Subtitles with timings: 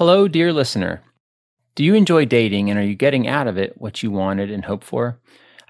[0.00, 1.02] Hello, dear listener.
[1.74, 4.64] Do you enjoy dating and are you getting out of it what you wanted and
[4.64, 5.20] hoped for?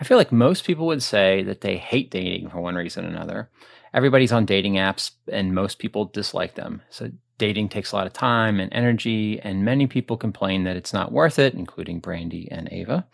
[0.00, 3.08] I feel like most people would say that they hate dating for one reason or
[3.08, 3.50] another.
[3.92, 6.80] Everybody's on dating apps and most people dislike them.
[6.90, 10.92] So dating takes a lot of time and energy, and many people complain that it's
[10.92, 13.04] not worth it, including Brandy and Ava.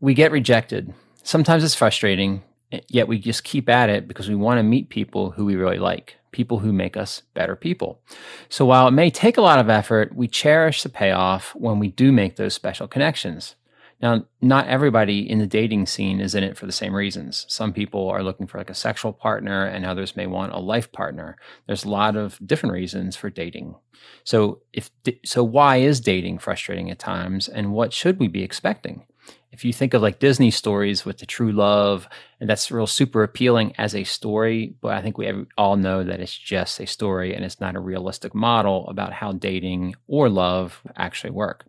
[0.00, 0.94] We get rejected.
[1.24, 2.42] Sometimes it's frustrating,
[2.88, 5.78] yet we just keep at it because we want to meet people who we really
[5.78, 8.00] like people who make us better people.
[8.48, 11.88] So while it may take a lot of effort, we cherish the payoff when we
[11.88, 13.54] do make those special connections.
[14.00, 17.44] Now, not everybody in the dating scene is in it for the same reasons.
[17.48, 20.92] Some people are looking for like a sexual partner, and others may want a life
[20.92, 21.36] partner.
[21.66, 23.74] There's a lot of different reasons for dating.
[24.22, 24.90] So, if
[25.24, 29.04] so, why is dating frustrating at times, and what should we be expecting?
[29.50, 32.06] If you think of like Disney stories with the true love,
[32.38, 36.20] and that's real super appealing as a story, but I think we all know that
[36.20, 40.82] it's just a story and it's not a realistic model about how dating or love
[40.96, 41.64] actually work.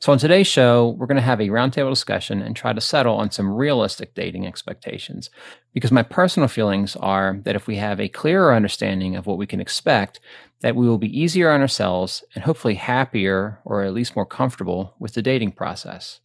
[0.00, 3.16] So on today's show, we're going to have a roundtable discussion and try to settle
[3.16, 5.28] on some realistic dating expectations.
[5.74, 9.46] Because my personal feelings are that if we have a clearer understanding of what we
[9.46, 10.18] can expect,
[10.60, 14.94] that we will be easier on ourselves and hopefully happier or at least more comfortable
[14.98, 16.20] with the dating process.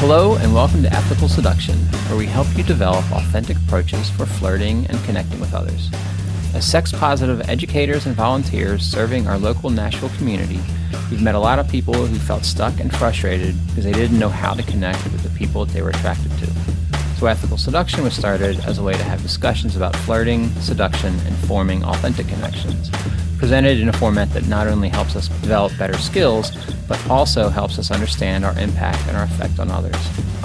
[0.00, 1.74] Hello, and welcome to Ethical Seduction,
[2.06, 5.90] where we help you develop authentic approaches for flirting and connecting with others.
[6.54, 10.60] As sex positive educators and volunteers serving our local Nashville community,
[11.10, 14.28] we've met a lot of people who felt stuck and frustrated because they didn't know
[14.28, 16.46] how to connect with the people they were attracted to.
[17.18, 21.36] So, Ethical Seduction was started as a way to have discussions about flirting, seduction, and
[21.38, 22.88] forming authentic connections
[23.38, 26.50] presented in a format that not only helps us develop better skills,
[26.88, 29.96] but also helps us understand our impact and our effect on others.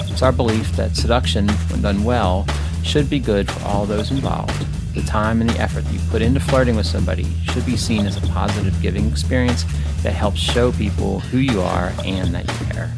[0.10, 2.46] It's our belief that seduction, when done well,
[2.84, 4.66] should be good for all those involved.
[4.94, 8.16] The time and the effort you put into flirting with somebody should be seen as
[8.16, 9.66] a positive giving experience
[10.04, 12.92] that helps show people who you are and that you care.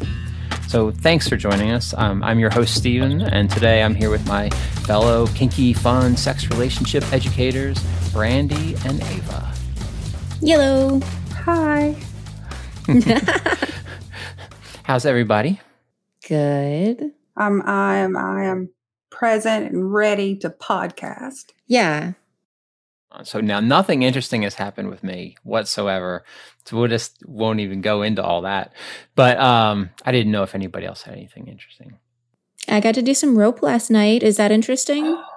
[0.68, 1.94] So, thanks for joining us.
[1.96, 4.50] Um, I'm your host, Steven, and today I'm here with my
[4.84, 7.78] fellow kinky, fun sex relationship educators,
[8.12, 9.55] Brandy and Ava.
[10.42, 11.00] Yellow.
[11.32, 11.96] Hi.
[14.82, 15.60] How's everybody?
[16.28, 17.12] Good.
[17.36, 18.70] I'm I am I am
[19.10, 21.52] present and ready to podcast.
[21.66, 22.12] Yeah.
[23.10, 26.22] Uh, so now nothing interesting has happened with me whatsoever.
[26.66, 28.74] So we'll just won't even go into all that.
[29.14, 31.98] But um I didn't know if anybody else had anything interesting.
[32.68, 34.22] I got to do some rope last night.
[34.22, 35.16] Is that interesting?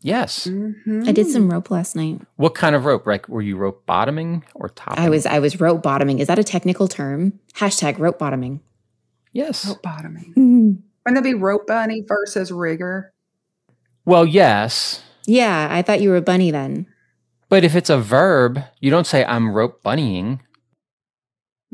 [0.00, 0.46] Yes.
[0.46, 1.04] Mm-hmm.
[1.06, 2.20] I did some rope last night.
[2.36, 3.06] What kind of rope?
[3.06, 5.02] Like were you rope bottoming or topping?
[5.02, 6.20] I was I was rope bottoming.
[6.20, 7.38] Is that a technical term?
[7.54, 8.60] Hashtag rope bottoming.
[9.32, 9.66] Yes.
[9.66, 10.32] Rope bottoming.
[10.36, 10.70] Mm-hmm.
[11.04, 13.12] Wouldn't that be rope bunny versus rigger?
[14.04, 15.02] Well, yes.
[15.26, 16.86] Yeah, I thought you were a bunny then.
[17.48, 20.40] But if it's a verb, you don't say I'm rope bunnying.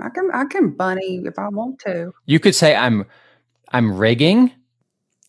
[0.01, 2.13] I can I can bunny if I want to.
[2.27, 3.07] You could say I'm
[3.71, 4.53] I'm rigging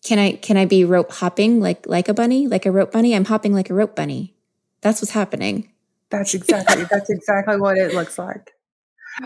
[0.05, 3.15] can I can I be rope hopping like like a bunny, like a rope bunny?
[3.15, 4.35] I'm hopping like a rope bunny.
[4.81, 5.71] That's what's happening.
[6.11, 8.51] That's exactly that's exactly what it looks like.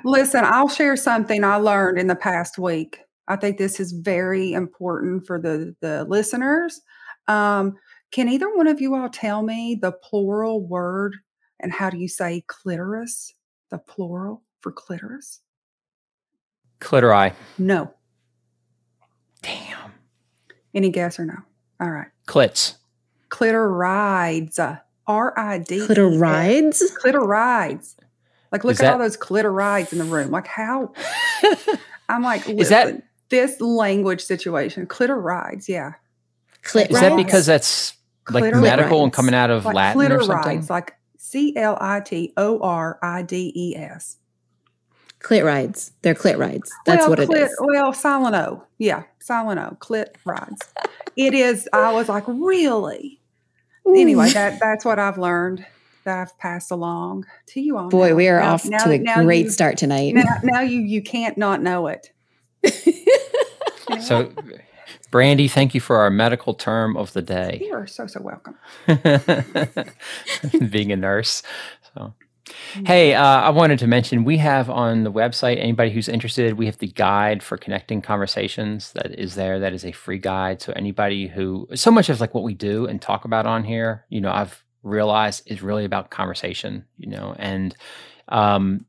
[0.05, 3.01] Listen, I'll share something I learned in the past week.
[3.27, 6.79] I think this is very important for the the listeners.
[7.27, 7.75] Um,
[8.11, 11.17] can either one of you all tell me the plural word
[11.59, 13.33] and how do you say clitoris?
[13.69, 15.41] The plural for clitoris?
[16.79, 17.33] Clitori.
[17.57, 17.93] No.
[19.41, 19.88] Damn.
[20.73, 21.37] Any guess or no?
[21.79, 22.07] All right.
[22.27, 22.75] Clits.
[23.29, 24.59] Clitorides.
[25.07, 25.79] R I D.
[25.79, 26.83] Clitorides?
[27.01, 27.95] Clitorides.
[28.51, 28.93] Like, look Is at that...
[28.93, 30.31] all those clitorides in the room.
[30.31, 30.93] Like, how?
[32.09, 34.87] I'm like, Is that this language situation?
[34.87, 35.67] Clitorides.
[35.67, 35.93] Yeah.
[36.63, 37.93] Clit Is that because that's
[38.29, 40.61] like medical and coming out of like Latin or something?
[40.61, 44.17] Clitorides, like C L I T O R I D E S.
[45.21, 45.91] Clit rides.
[46.01, 46.71] They're clit rides.
[46.85, 47.57] That's well, what it clit, is.
[47.59, 48.63] Well, silent O.
[48.77, 49.75] Yeah, silent O.
[49.79, 50.61] Clit rides.
[51.15, 51.67] it is.
[51.73, 53.19] I was like, really?
[53.85, 55.65] Anyway, that that's what I've learned
[56.03, 57.89] that I've passed along to you all.
[57.89, 58.15] Boy, now.
[58.15, 60.13] we are now, off now, to a great you, start tonight.
[60.13, 62.11] Now, now you you can't not know it.
[64.01, 64.31] so,
[65.11, 67.59] Brandy, thank you for our medical term of the day.
[67.61, 68.57] You are so so welcome.
[70.69, 71.43] Being a nurse,
[71.93, 72.13] so.
[72.85, 76.65] Hey, uh, I wanted to mention we have on the website, anybody who's interested, we
[76.65, 79.59] have the guide for connecting conversations that is there.
[79.59, 80.61] That is a free guide.
[80.61, 84.05] So, anybody who, so much of like what we do and talk about on here,
[84.09, 87.75] you know, I've realized is really about conversation, you know, and
[88.29, 88.85] um,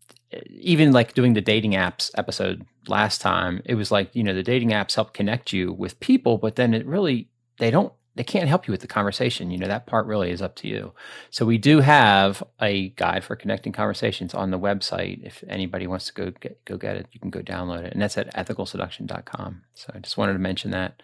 [0.51, 4.43] even like doing the dating apps episode last time, it was like, you know, the
[4.43, 7.29] dating apps help connect you with people, but then it really,
[7.59, 9.51] they don't they can't help you with the conversation.
[9.51, 10.93] You know, that part really is up to you.
[11.31, 15.25] So we do have a guide for connecting conversations on the website.
[15.25, 17.93] If anybody wants to go get, go get it, you can go download it.
[17.93, 19.63] And that's at ethicalseduction.com.
[19.75, 21.03] So I just wanted to mention that.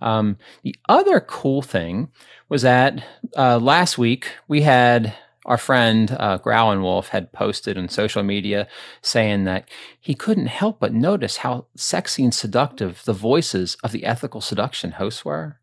[0.00, 2.08] Um, the other cool thing
[2.48, 3.02] was that
[3.36, 5.14] uh, last week we had
[5.44, 8.68] our friend uh, Wolf had posted on social media
[9.00, 9.68] saying that
[9.98, 14.92] he couldn't help but notice how sexy and seductive the voices of the ethical seduction
[14.92, 15.58] hosts were.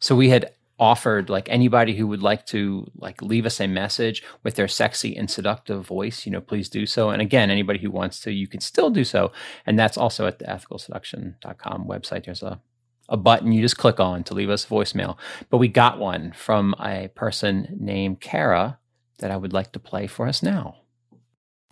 [0.00, 4.22] So we had offered like anybody who would like to like leave us a message
[4.44, 7.10] with their sexy and seductive voice you know please do so.
[7.10, 9.32] And again anybody who wants to you can still do so.
[9.66, 12.24] And that's also at the ethicalseduction.com website.
[12.24, 12.60] There's a
[13.08, 13.52] a button.
[13.52, 15.16] You just click on to leave us a voicemail.
[15.50, 18.78] But we got one from a person named kara
[19.18, 20.76] that i would like to play for us now.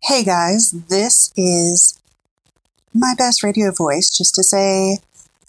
[0.02, 0.74] Hey guys.
[0.88, 2.00] This is
[2.92, 4.98] my best radio voice just to say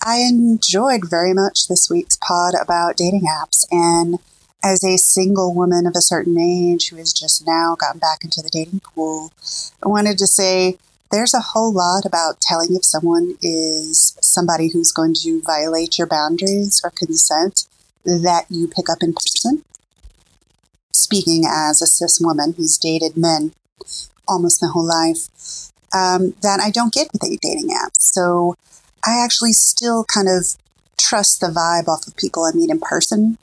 [0.07, 3.65] I enjoyed very much this week's pod about dating apps.
[3.71, 4.19] And
[4.63, 8.41] as a single woman of a certain age who has just now gotten back into
[8.41, 9.33] the dating pool,
[9.83, 10.77] I wanted to say
[11.11, 16.07] there's a whole lot about telling if someone is somebody who's going to violate your
[16.07, 17.65] boundaries or consent
[18.05, 19.65] that you pick up in person.
[20.93, 23.51] Speaking as a cis woman who's dated men
[24.25, 25.27] almost my whole life,
[25.93, 27.99] um, that I don't get with dating apps.
[27.99, 28.55] So
[29.07, 30.57] I actually still kind of
[30.97, 33.37] trust the vibe off of people I meet in person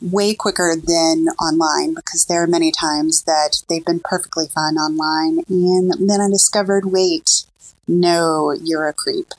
[0.00, 5.42] way quicker than online because there are many times that they've been perfectly fine online
[5.48, 7.44] and then I discovered wait,
[7.88, 9.34] no, you're a creep.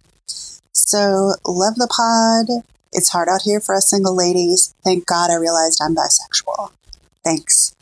[0.73, 2.65] So, love the pod.
[2.91, 4.75] It's hard out here for us single ladies.
[4.83, 6.71] Thank God I realized I'm bisexual.
[7.23, 7.73] Thanks.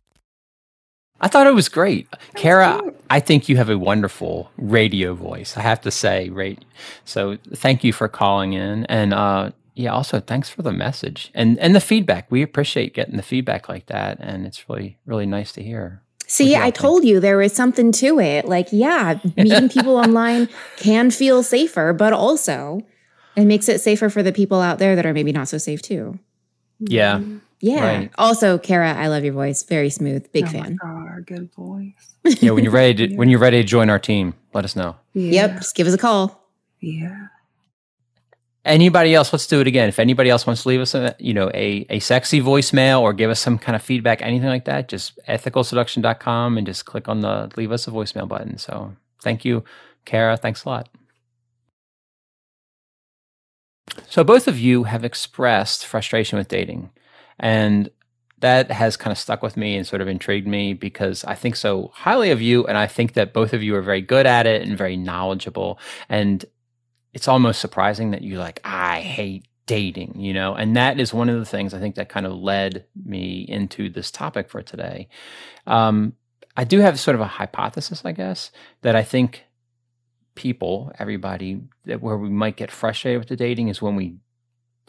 [1.19, 2.07] I thought it was great.
[2.35, 5.57] Kara, I think you have a wonderful radio voice.
[5.57, 6.63] I have to say, right?
[7.05, 8.85] So thank you for calling in.
[8.85, 12.29] And uh, yeah, also thanks for the message and, and the feedback.
[12.29, 14.17] We appreciate getting the feedback like that.
[14.19, 16.01] And it's really, really nice to hear.
[16.27, 16.75] See, I think?
[16.75, 18.45] told you there was something to it.
[18.45, 22.85] Like, yeah, meeting people online can feel safer, but also
[23.35, 25.81] it makes it safer for the people out there that are maybe not so safe
[25.81, 26.19] too.
[26.79, 27.21] Yeah.
[27.59, 27.97] Yeah.
[27.97, 28.11] Right.
[28.17, 29.63] Also, Kara, I love your voice.
[29.63, 30.31] Very smooth.
[30.31, 30.77] Big oh fan.
[31.17, 32.15] God, good voice.
[32.41, 33.17] yeah, when you're ready to yeah.
[33.17, 34.95] when you're ready to join our team, let us know.
[35.13, 35.47] Yeah.
[35.47, 35.57] Yep.
[35.57, 36.49] Just give us a call.
[36.79, 37.27] Yeah.
[38.65, 39.31] Anybody else?
[39.31, 39.87] Let's do it again.
[39.87, 43.13] If anybody else wants to leave us a you know a, a sexy voicemail or
[43.13, 47.21] give us some kind of feedback, anything like that, just ethicalseduction.com and just click on
[47.21, 48.57] the leave us a voicemail button.
[48.57, 49.63] So thank you,
[50.05, 50.37] Kara.
[50.37, 50.89] Thanks a lot.
[54.07, 56.91] So both of you have expressed frustration with dating.
[57.39, 57.89] And
[58.39, 61.55] that has kind of stuck with me and sort of intrigued me because I think
[61.55, 62.65] so highly of you.
[62.65, 65.79] And I think that both of you are very good at it and very knowledgeable.
[66.07, 66.45] And
[67.13, 70.53] it's almost surprising that you're like, I hate dating, you know?
[70.53, 73.89] And that is one of the things I think that kind of led me into
[73.89, 75.09] this topic for today.
[75.65, 76.13] Um,
[76.55, 78.51] I do have sort of a hypothesis, I guess,
[78.81, 79.45] that I think
[80.35, 84.17] people, everybody, that where we might get frustrated with the dating is when we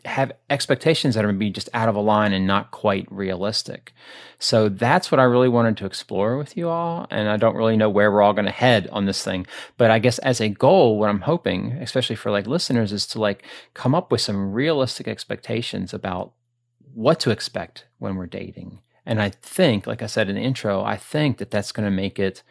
[0.04, 3.92] have expectations that are maybe just out of line and not quite realistic.
[4.38, 7.06] So that's what I really wanted to explore with you all.
[7.10, 9.46] And I don't really know where we're all going to head on this thing.
[9.76, 13.20] But I guess as a goal, what I'm hoping, especially for like listeners, is to
[13.20, 16.32] like come up with some realistic expectations about
[16.94, 18.80] what to expect when we're dating.
[19.04, 21.94] And I think, like I said in the intro, I think that that's going to
[21.94, 22.42] make it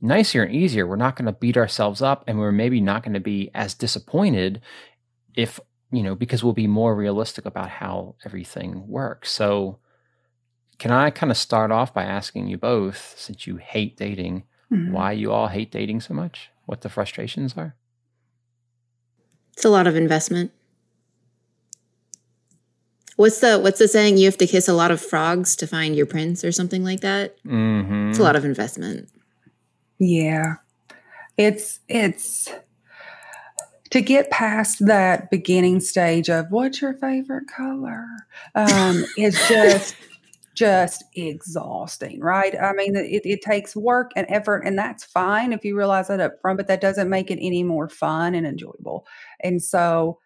[0.00, 0.86] nicer and easier.
[0.86, 3.74] We're not going to beat ourselves up and we're maybe not going to be as
[3.74, 4.60] disappointed
[5.34, 5.58] if
[5.94, 9.30] you know, because we'll be more realistic about how everything works.
[9.30, 9.78] So,
[10.78, 14.92] can I kind of start off by asking you both, since you hate dating, mm-hmm.
[14.92, 16.50] why you all hate dating so much?
[16.66, 17.76] What the frustrations are?
[19.52, 20.50] It's a lot of investment.
[23.16, 24.16] What's the what's the saying?
[24.16, 27.00] You have to kiss a lot of frogs to find your prince, or something like
[27.00, 27.36] that.
[27.44, 28.10] Mm-hmm.
[28.10, 29.08] It's a lot of investment.
[30.00, 30.56] Yeah,
[31.38, 32.48] it's it's
[33.94, 38.04] to get past that beginning stage of what's your favorite color?
[38.56, 39.94] Um, is just
[40.56, 42.60] just exhausting right?
[42.60, 46.18] I mean it, it takes work and effort and that's fine if you realize that
[46.18, 49.06] up front but that doesn't make it any more fun and enjoyable.
[49.38, 50.18] And so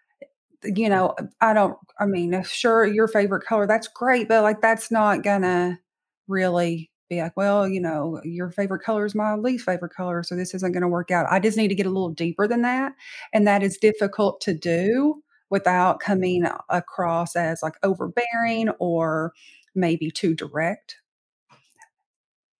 [0.64, 4.90] you know i don't i mean sure your favorite color that's great but like that's
[4.90, 5.78] not gonna
[6.26, 10.22] really be like, well, you know, your favorite color is my least favorite color.
[10.22, 11.26] So this isn't going to work out.
[11.30, 12.92] I just need to get a little deeper than that.
[13.32, 19.32] And that is difficult to do without coming across as like overbearing or
[19.74, 20.96] maybe too direct.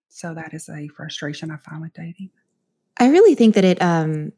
[0.09, 2.31] So that is a frustration I find with dating.
[2.97, 4.33] I really think that it, um,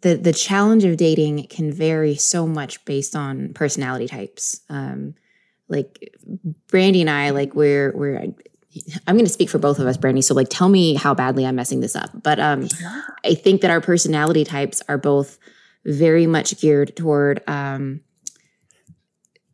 [0.00, 4.62] the the challenge of dating can vary so much based on personality types.
[4.70, 5.14] Um,
[5.68, 6.14] like
[6.68, 8.32] Brandy and I, like we're we're
[9.06, 10.22] I'm going to speak for both of us, Brandy.
[10.22, 12.10] So like, tell me how badly I'm messing this up.
[12.22, 12.68] But um,
[13.24, 15.38] I think that our personality types are both
[15.84, 18.00] very much geared toward um,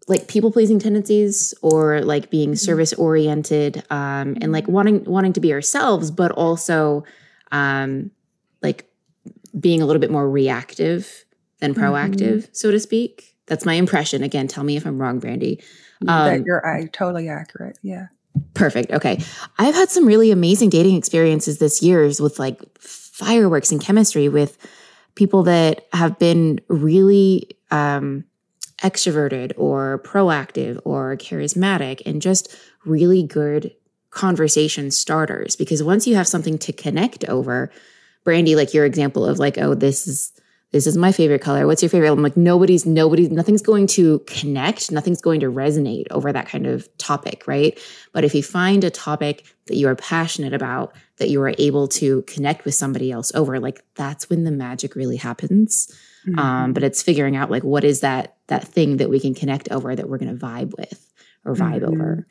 [0.08, 2.56] like people pleasing tendencies or like being mm-hmm.
[2.56, 7.04] service oriented um, and like wanting wanting to be ourselves, but also
[7.52, 8.10] um,
[8.62, 8.90] like
[9.58, 11.24] being a little bit more reactive
[11.60, 11.82] than mm-hmm.
[11.82, 12.52] proactive, mm-hmm.
[12.52, 13.36] so to speak.
[13.46, 14.22] That's my impression.
[14.22, 15.62] Again, tell me if I'm wrong, Brandy.
[16.06, 17.78] Um, that you're I, totally accurate.
[17.82, 18.06] Yeah.
[18.54, 18.90] Perfect.
[18.92, 19.22] Okay.
[19.58, 24.56] I've had some really amazing dating experiences this year with like fireworks and chemistry with
[25.14, 28.24] people that have been really um,
[28.82, 33.74] extroverted or proactive or charismatic and just really good
[34.10, 35.56] conversation starters.
[35.56, 37.70] Because once you have something to connect over,
[38.24, 40.32] Brandy, like your example of like, oh, this is
[40.72, 41.66] this is my favorite color.
[41.66, 42.10] What's your favorite?
[42.12, 46.66] I'm like, nobody's, nobody's, nothing's going to connect, nothing's going to resonate over that kind
[46.66, 47.78] of topic, right?
[48.12, 51.88] But if you find a topic that you are passionate about, that you are able
[51.88, 55.92] to connect with somebody else over, like that's when the magic really happens.
[56.26, 56.38] Um, mm-hmm.
[56.38, 59.70] Um, but it's figuring out like what is that that thing that we can connect
[59.70, 61.12] over that we're going to vibe with
[61.44, 61.92] or vibe mm-hmm.
[62.00, 62.26] over.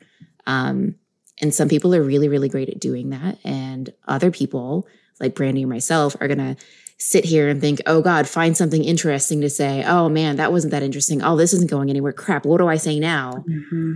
[0.46, 0.94] Um,
[1.42, 4.86] and some people are really, really great at doing that, and other people,
[5.18, 6.56] like Brandy or myself, are going to
[7.00, 9.82] sit here and think, oh God, find something interesting to say.
[9.84, 11.22] Oh man, that wasn't that interesting.
[11.22, 12.12] Oh, this isn't going anywhere.
[12.12, 12.44] Crap.
[12.44, 13.42] What do I say now?
[13.48, 13.92] Mm-hmm.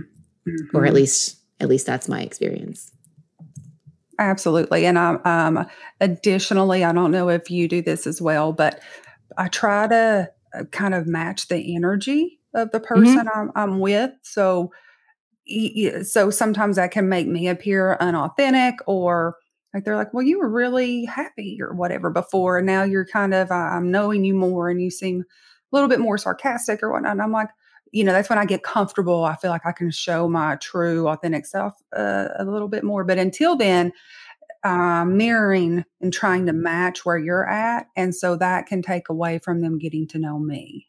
[0.47, 0.77] Mm-hmm.
[0.77, 2.91] Or at least, at least that's my experience.
[4.17, 4.85] Absolutely.
[4.85, 5.65] And um, um,
[6.01, 8.79] additionally, I don't know if you do this as well, but
[9.37, 12.87] I try to uh, kind of match the energy of the mm-hmm.
[12.87, 13.39] person mm-hmm.
[13.39, 14.11] I'm, I'm with.
[14.23, 14.71] So,
[16.03, 19.35] so sometimes that can make me appear unauthentic or
[19.75, 23.33] like they're like, well, you were really happy or whatever before, and now you're kind
[23.33, 26.93] of uh, I'm knowing you more, and you seem a little bit more sarcastic or
[26.93, 27.11] whatnot.
[27.11, 27.49] And I'm like,
[27.91, 29.25] you know, that's when I get comfortable.
[29.25, 33.03] I feel like I can show my true, authentic self uh, a little bit more.
[33.03, 33.91] But until then,
[34.63, 39.39] uh, mirroring and trying to match where you're at, and so that can take away
[39.39, 40.87] from them getting to know me.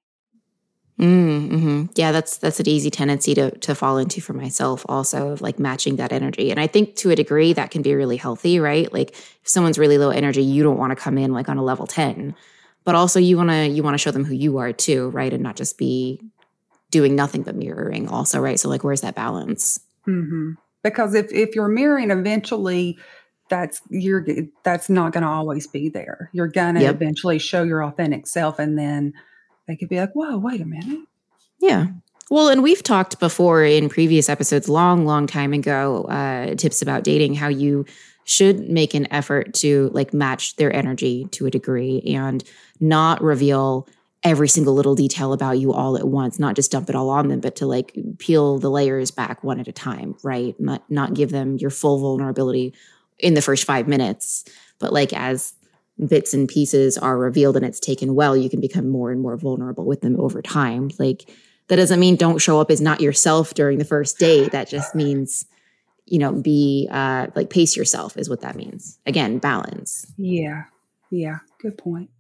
[0.98, 4.86] Mm, hmm Yeah, that's that's an easy tendency to to fall into for myself.
[4.88, 7.94] Also, of like matching that energy, and I think to a degree that can be
[7.94, 8.90] really healthy, right?
[8.90, 11.62] Like if someone's really low energy, you don't want to come in like on a
[11.62, 12.34] level ten,
[12.84, 15.32] but also you want to you want to show them who you are too, right?
[15.32, 16.18] And not just be
[16.90, 18.58] doing nothing but mirroring, also, right?
[18.58, 19.78] So like, where's that balance?
[20.08, 20.52] Mm-hmm.
[20.82, 22.96] Because if if you're mirroring, eventually
[23.50, 24.24] that's you're
[24.64, 26.30] that's not going to always be there.
[26.32, 26.94] You're going to yep.
[26.94, 29.12] eventually show your authentic self, and then
[29.66, 31.06] they could be like, whoa, wait a minute.
[31.60, 31.86] Yeah.
[32.30, 37.04] Well, and we've talked before in previous episodes, long, long time ago, uh, tips about
[37.04, 37.84] dating, how you
[38.24, 42.42] should make an effort to like match their energy to a degree and
[42.80, 43.88] not reveal
[44.24, 47.28] every single little detail about you all at once, not just dump it all on
[47.28, 50.58] them, but to like peel the layers back one at a time, right?
[50.58, 52.74] Not not give them your full vulnerability
[53.20, 54.44] in the first five minutes,
[54.80, 55.54] but like as
[56.04, 59.36] bits and pieces are revealed and it's taken well, you can become more and more
[59.36, 60.90] vulnerable with them over time.
[60.98, 61.30] Like
[61.68, 64.52] that doesn't mean don't show up as not yourself during the first date.
[64.52, 65.46] That just means,
[66.04, 68.98] you know, be uh like pace yourself is what that means.
[69.06, 70.06] Again, balance.
[70.16, 70.64] Yeah.
[71.10, 71.38] Yeah.
[71.60, 72.10] Good point.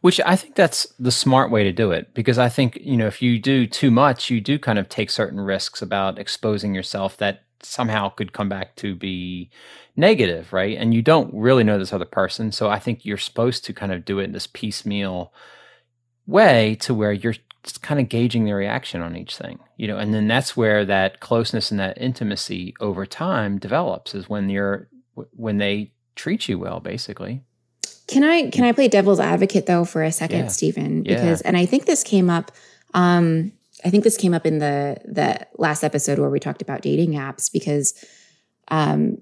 [0.00, 3.08] Which I think that's the smart way to do it because I think, you know,
[3.08, 7.16] if you do too much, you do kind of take certain risks about exposing yourself
[7.16, 9.50] that somehow could come back to be
[9.96, 10.76] negative, right?
[10.76, 12.52] And you don't really know this other person.
[12.52, 15.32] So I think you're supposed to kind of do it in this piecemeal
[16.26, 19.98] way to where you're just kind of gauging the reaction on each thing, you know,
[19.98, 24.88] and then that's where that closeness and that intimacy over time develops is when you're
[25.14, 27.42] when they treat you well, basically.
[28.08, 30.48] Can I can I play devil's advocate though for a second, yeah.
[30.48, 31.02] Stephen?
[31.02, 31.48] Because yeah.
[31.48, 32.50] and I think this came up
[32.94, 33.52] um
[33.84, 37.12] I think this came up in the the last episode where we talked about dating
[37.12, 37.94] apps because
[38.68, 39.18] um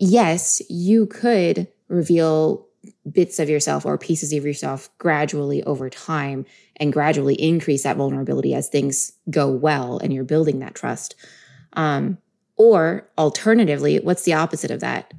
[0.00, 2.66] yes, you could reveal
[3.10, 6.46] bits of yourself or pieces of yourself gradually over time
[6.76, 11.14] and gradually increase that vulnerability as things go well and you're building that trust.
[11.74, 12.18] Um,
[12.56, 15.12] or alternatively, what's the opposite of that?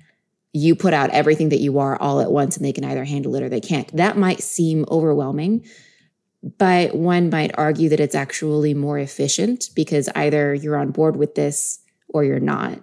[0.54, 3.36] You put out everything that you are all at once and they can either handle
[3.36, 3.96] it or they can't.
[3.96, 5.66] That might seem overwhelming,
[6.44, 11.36] but one might argue that it's actually more efficient because either you're on board with
[11.36, 11.80] this
[12.10, 12.80] or you're not.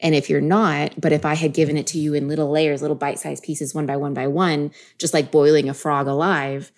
[0.00, 2.82] And if you're not, but if I had given it to you in little layers,
[2.82, 6.72] little bite sized pieces, one by one by one, just like boiling a frog alive,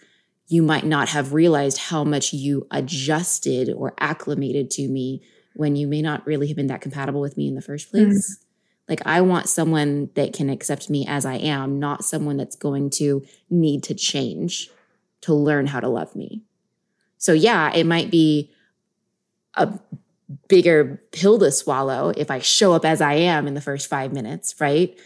[0.46, 5.22] you might not have realized how much you adjusted or acclimated to me
[5.54, 8.38] when you may not really have been that compatible with me in the first place.
[8.38, 8.44] Mm.
[8.86, 12.90] Like, I want someone that can accept me as I am, not someone that's going
[12.90, 14.68] to need to change
[15.24, 16.42] to learn how to love me.
[17.18, 18.52] So, yeah, it might be
[19.54, 19.78] a
[20.48, 24.12] bigger pill to swallow if I show up as I am in the first five
[24.12, 24.98] minutes, right?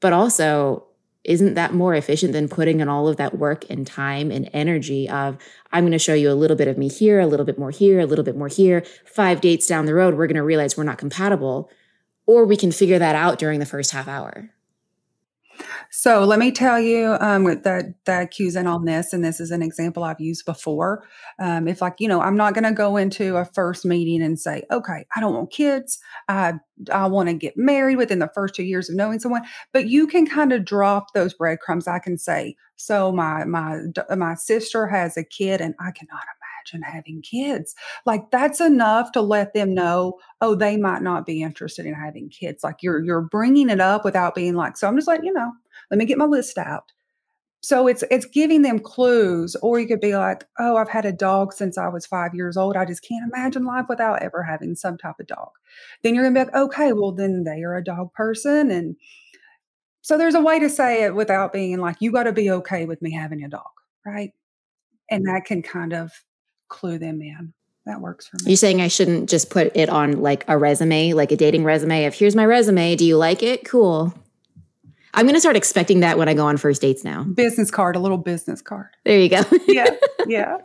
[0.00, 0.86] But also,
[1.24, 5.08] isn't that more efficient than putting in all of that work and time and energy
[5.08, 5.36] of
[5.72, 7.70] i'm going to show you a little bit of me here a little bit more
[7.70, 10.76] here a little bit more here five dates down the road we're going to realize
[10.76, 11.70] we're not compatible
[12.26, 14.50] or we can figure that out during the first half hour
[15.94, 19.50] so let me tell you um, that that cues in on this, and this is
[19.50, 21.06] an example I've used before.
[21.38, 24.40] Um, if like you know, I'm not going to go into a first meeting and
[24.40, 25.98] say, okay, I don't want kids.
[26.30, 26.54] I
[26.90, 29.42] I want to get married within the first two years of knowing someone.
[29.74, 31.86] But you can kind of drop those breadcrumbs.
[31.86, 33.80] I can say, so my my
[34.16, 36.24] my sister has a kid, and I cannot
[36.62, 37.74] imagine having kids.
[38.06, 42.28] Like that's enough to let them know, oh, they might not be interested in having
[42.28, 42.64] kids.
[42.64, 45.52] Like you're you're bringing it up without being like, so I'm just like, you know,
[45.90, 46.92] let me get my list out.
[47.62, 51.12] So it's it's giving them clues, or you could be like, "Oh, I've had a
[51.12, 52.76] dog since I was five years old.
[52.76, 55.50] I just can't imagine life without ever having some type of dog."
[56.02, 58.96] Then you're gonna be like, "Okay, well then they are a dog person," and
[60.02, 62.84] so there's a way to say it without being like, "You got to be okay
[62.86, 63.70] with me having a dog,"
[64.04, 64.32] right?
[65.10, 66.12] And that can kind of
[66.72, 67.52] clue them in.
[67.86, 68.52] That works for me.
[68.52, 72.04] You're saying I shouldn't just put it on like a resume, like a dating resume
[72.06, 72.96] of here's my resume.
[72.96, 73.64] Do you like it?
[73.64, 74.14] Cool.
[75.14, 77.24] I'm going to start expecting that when I go on first dates now.
[77.24, 78.88] Business card, a little business card.
[79.04, 79.42] There you go.
[79.68, 79.90] yeah,
[80.26, 80.56] yeah.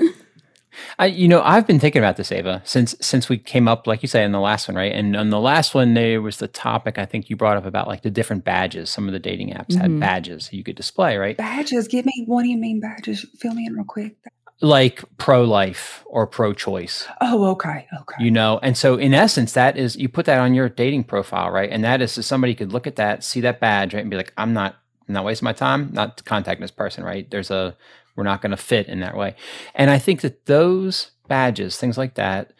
[0.99, 4.03] I, you know, I've been thinking about this, Ava, since since we came up, like
[4.03, 4.93] you say, in the last one, right?
[4.93, 7.87] And on the last one, there was the topic I think you brought up about
[7.87, 8.91] like the different badges.
[8.91, 9.81] Some of the dating apps mm-hmm.
[9.81, 11.35] had badges you could display, right?
[11.35, 11.87] Badges.
[11.87, 13.25] Give me what do you mean badges?
[13.39, 14.17] Fill me in real quick
[14.61, 17.07] like pro life or pro choice.
[17.21, 17.87] Oh, okay.
[18.01, 18.23] Okay.
[18.23, 21.51] You know, and so in essence, that is you put that on your dating profile,
[21.51, 21.69] right?
[21.69, 24.17] And that is so somebody could look at that, see that badge, right, and be
[24.17, 24.75] like, I'm not
[25.07, 27.29] I'm not wasting my time, not contacting this person, right?
[27.29, 27.77] There's a
[28.15, 29.35] we're not going to fit in that way.
[29.75, 32.51] And I think that those badges, things like that,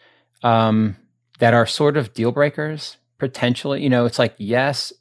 [0.44, 0.96] um,
[1.40, 4.92] that are sort of deal breakers, potentially, you know, it's like, yes,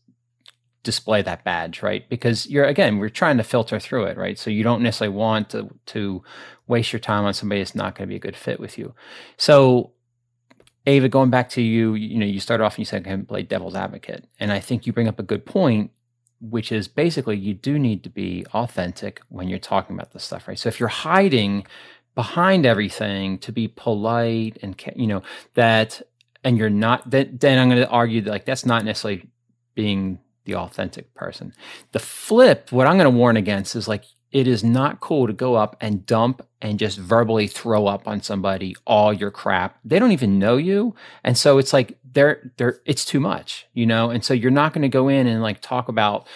[0.87, 2.07] display that badge, right?
[2.09, 4.39] Because you're again, we're trying to filter through it, right?
[4.39, 6.23] So you don't necessarily want to to
[6.65, 8.95] waste your time on somebody that's not going to be a good fit with you.
[9.35, 9.91] So
[10.85, 13.25] Ava, going back to you, you know, you started off and you said I can
[13.25, 14.25] play devil's advocate.
[14.39, 15.91] And I think you bring up a good point,
[16.39, 20.47] which is basically you do need to be authentic when you're talking about this stuff,
[20.47, 20.57] right?
[20.57, 21.67] So if you're hiding
[22.15, 25.21] behind everything to be polite and you know
[25.53, 26.01] that
[26.43, 29.29] and you're not then, then i'm going to argue that like that's not necessarily
[29.75, 31.53] being the authentic person.
[31.91, 35.33] The flip, what I'm going to warn against is like it is not cool to
[35.33, 39.77] go up and dump and just verbally throw up on somebody all your crap.
[39.85, 40.95] They don't even know you.
[41.23, 44.09] And so it's like they're they're it's too much, you know?
[44.09, 46.27] And so you're not going to go in and like talk about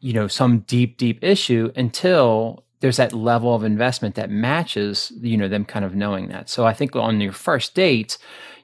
[0.00, 5.36] you know some deep deep issue until there's that level of investment that matches you
[5.36, 6.48] know them kind of knowing that.
[6.48, 8.18] So I think on your first date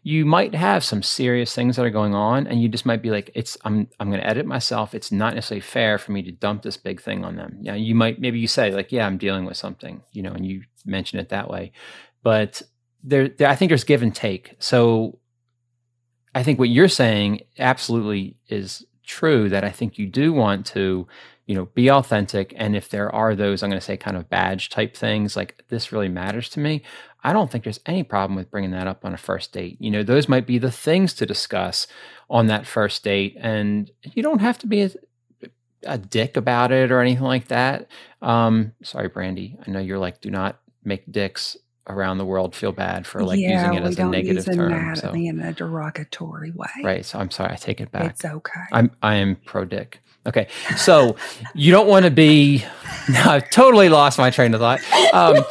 [0.04, 3.10] you might have some serious things that are going on and you just might be
[3.10, 4.94] like it's i'm i'm going to edit myself.
[4.94, 7.58] It's not necessarily fair for me to dump this big thing on them.
[7.60, 10.44] Yeah you might maybe you say like yeah i'm dealing with something you know and
[10.44, 11.72] you mention it that way.
[12.22, 12.62] But
[13.04, 14.56] there, there i think there's give and take.
[14.58, 15.18] So
[16.34, 21.06] i think what you're saying absolutely is true that i think you do want to
[21.46, 24.30] you know be authentic and if there are those i'm going to say kind of
[24.30, 26.82] badge type things like this really matters to me
[27.24, 29.76] I don't think there's any problem with bringing that up on a first date.
[29.80, 31.86] You know, those might be the things to discuss
[32.28, 33.36] on that first date.
[33.38, 34.90] And you don't have to be a,
[35.84, 37.88] a dick about it or anything like that.
[38.20, 39.56] Um, sorry, Brandy.
[39.64, 41.56] I know you're like, do not make dicks
[41.88, 44.96] around the world feel bad for like yeah, using it as a negative term.
[44.96, 45.12] So.
[45.12, 46.68] in a derogatory way.
[46.82, 47.04] Right.
[47.04, 47.52] So I'm sorry.
[47.52, 48.10] I take it back.
[48.12, 48.60] It's okay.
[48.72, 50.00] I'm I am pro dick.
[50.26, 50.46] Okay.
[50.76, 51.16] So
[51.54, 52.64] you don't want to be.
[53.08, 54.80] No, I've totally lost my train of thought.
[55.12, 55.44] Um,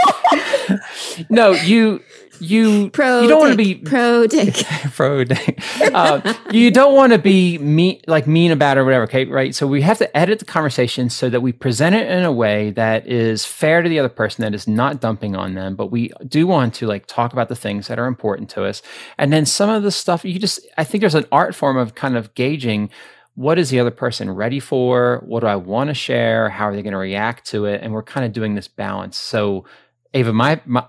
[1.30, 2.02] no, you
[2.42, 4.56] you pro you don't want to be pro dick
[4.94, 5.62] pro dick.
[5.80, 9.04] Uh, you don't want to be mean like mean about it or whatever.
[9.04, 9.54] Okay, right?
[9.54, 12.72] So we have to edit the conversation so that we present it in a way
[12.72, 16.12] that is fair to the other person, that is not dumping on them, but we
[16.28, 18.82] do want to like talk about the things that are important to us,
[19.18, 20.66] and then some of the stuff you just.
[20.78, 22.90] I think there's an art form of kind of gauging
[23.36, 25.24] what is the other person ready for?
[25.26, 26.50] What do I want to share?
[26.50, 27.82] How are they going to react to it?
[27.82, 29.18] And we're kind of doing this balance.
[29.18, 29.66] So
[30.13, 30.86] Ava, my my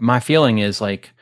[0.00, 1.12] my feeling is like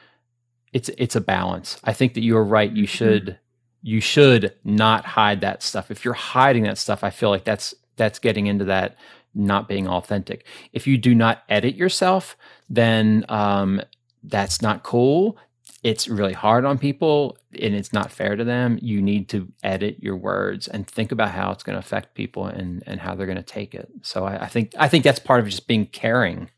[0.72, 1.78] it's it's a balance.
[1.84, 2.70] I think that you are right.
[2.70, 2.86] You mm-hmm.
[2.86, 3.36] should mm-hmm.
[3.82, 5.90] you should not hide that stuff.
[5.90, 8.96] If you're hiding that stuff, I feel like that's that's getting into that
[9.34, 10.46] not being authentic.
[10.72, 12.36] If you do not edit yourself,
[12.68, 13.80] then um,
[14.22, 15.38] that's not cool.
[15.82, 18.78] It's really hard on people and it's not fair to them.
[18.82, 22.46] You need to edit your words and think about how it's going to affect people
[22.46, 23.88] and, and how they're going to take it.
[24.02, 26.50] So I, I think I think that's part of just being caring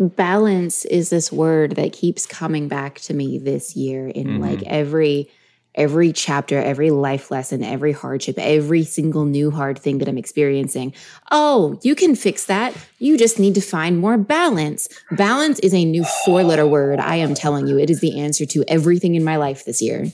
[0.00, 4.42] balance is this word that keeps coming back to me this year in mm-hmm.
[4.42, 5.30] like every
[5.74, 10.92] every chapter, every life lesson, every hardship, every single new hard thing that I'm experiencing.
[11.30, 12.74] Oh, you can fix that.
[12.98, 14.88] You just need to find more balance.
[15.12, 16.98] Balance is a new four letter word.
[16.98, 20.06] I am telling you, it is the answer to everything in my life this year.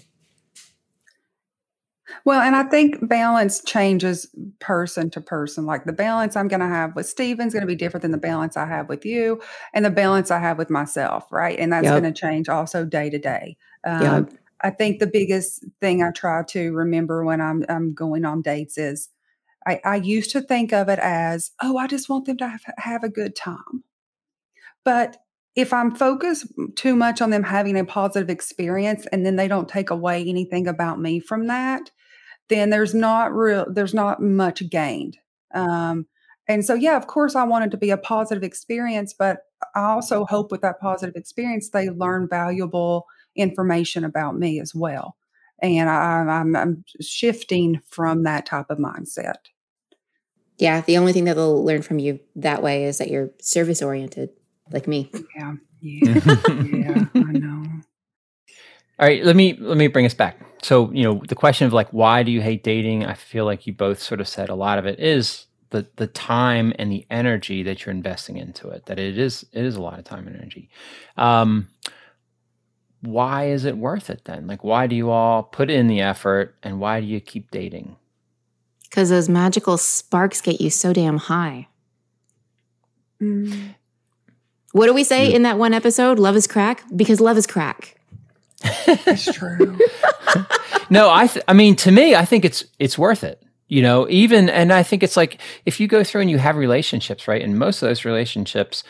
[2.27, 4.27] Well, and I think balance changes
[4.59, 5.65] person to person.
[5.65, 8.19] Like the balance I'm going to have with Steven's going to be different than the
[8.19, 9.41] balance I have with you
[9.73, 11.57] and the balance I have with myself, right?
[11.57, 12.03] And that's yep.
[12.03, 13.57] going to change also day to day.
[13.85, 14.33] Um, yep.
[14.61, 18.77] I think the biggest thing I try to remember when I'm, I'm going on dates
[18.77, 19.09] is
[19.65, 22.65] I, I used to think of it as, oh, I just want them to have,
[22.79, 23.85] have a good time.
[24.85, 25.17] But
[25.55, 29.69] if I'm focused too much on them having a positive experience and then they don't
[29.69, 31.93] take away anything about me from that,
[32.49, 35.19] then there's not real there's not much gained.
[35.55, 36.07] Um,
[36.49, 39.39] and so yeah, of course I want it to be a positive experience, but
[39.75, 45.17] I also hope with that positive experience they learn valuable information about me as well.
[45.63, 49.37] And I, I'm, I'm shifting from that type of mindset.
[50.59, 53.83] Yeah, the only thing that they'll learn from you that way is that you're service
[53.83, 54.31] oriented,
[54.71, 55.11] like me.
[55.37, 56.21] Yeah, yeah,
[56.63, 57.05] yeah.
[57.15, 57.65] I know.
[58.99, 60.39] All right, let me let me bring us back.
[60.67, 63.07] So, you know, the question of like why do you hate dating?
[63.07, 66.09] I feel like you both sort of said a lot of it is the the
[66.09, 68.87] time and the energy that you're investing into it.
[68.87, 70.69] That it is it is a lot of time and energy.
[71.17, 71.69] Um,
[73.01, 74.49] why is it worth it then?
[74.49, 77.95] Like, why do you all put in the effort, and why do you keep dating?
[78.83, 81.69] Because those magical sparks get you so damn high.
[83.23, 83.77] Mm.
[84.73, 85.35] What do we say mm.
[85.35, 86.19] in that one episode?
[86.19, 87.96] Love is crack because love is crack.
[89.05, 89.79] That's true.
[90.91, 93.43] no, I th- I mean to me, I think it's it's worth it.
[93.69, 96.57] You know, even and I think it's like if you go through and you have
[96.57, 97.43] relationships, right?
[97.43, 98.85] And most of those relationships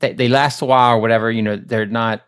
[0.00, 2.22] they, they last a while or whatever, you know, they're not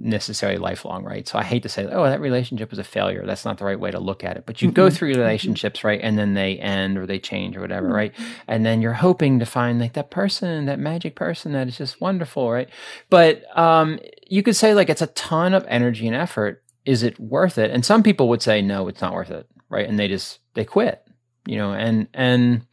[0.00, 1.26] necessarily lifelong, right?
[1.26, 3.26] So I hate to say, oh, that relationship was a failure.
[3.26, 4.44] That's not the right way to look at it.
[4.46, 4.74] But you mm-hmm.
[4.74, 6.00] go through relationships, right?
[6.02, 7.96] And then they end or they change or whatever, mm-hmm.
[7.96, 8.14] right?
[8.46, 12.00] And then you're hoping to find like that person, that magic person that is just
[12.00, 12.68] wonderful, right?
[13.10, 16.62] But um, you could say like it's a ton of energy and effort.
[16.84, 17.70] Is it worth it?
[17.70, 19.88] And some people would say, no, it's not worth it, right?
[19.88, 21.04] And they just they quit,
[21.46, 22.66] you know, and and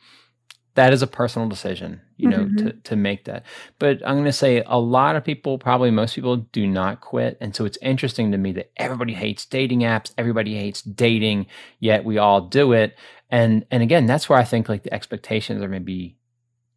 [0.76, 2.67] that is a personal decision you know mm-hmm.
[2.67, 3.43] to, to make that.
[3.80, 7.38] But i'm going to say a lot of people probably most people do not quit.
[7.41, 10.12] And so it's interesting to me that everybody hates dating apps.
[10.17, 11.47] Everybody hates dating
[11.80, 12.97] yet we all do it.
[13.30, 16.17] And and again that's where i think like the expectations are maybe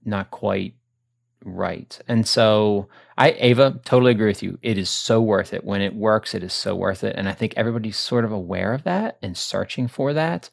[0.04, 0.74] not quite
[1.44, 1.98] right.
[2.08, 4.58] And so i ava totally agree with you.
[4.62, 5.64] It is so worth it.
[5.64, 7.14] When it works it is so worth it.
[7.16, 10.50] And i think everybody's sort of aware of that and searching for that.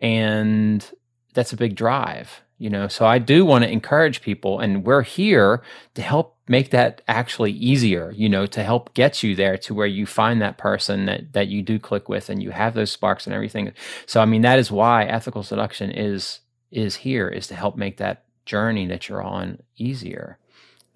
[0.00, 0.88] And
[1.34, 5.02] that's a big drive you know so i do want to encourage people and we're
[5.02, 5.62] here
[5.94, 9.86] to help make that actually easier you know to help get you there to where
[9.86, 13.26] you find that person that that you do click with and you have those sparks
[13.26, 13.72] and everything
[14.06, 16.40] so i mean that is why ethical seduction is
[16.70, 20.38] is here is to help make that journey that you're on easier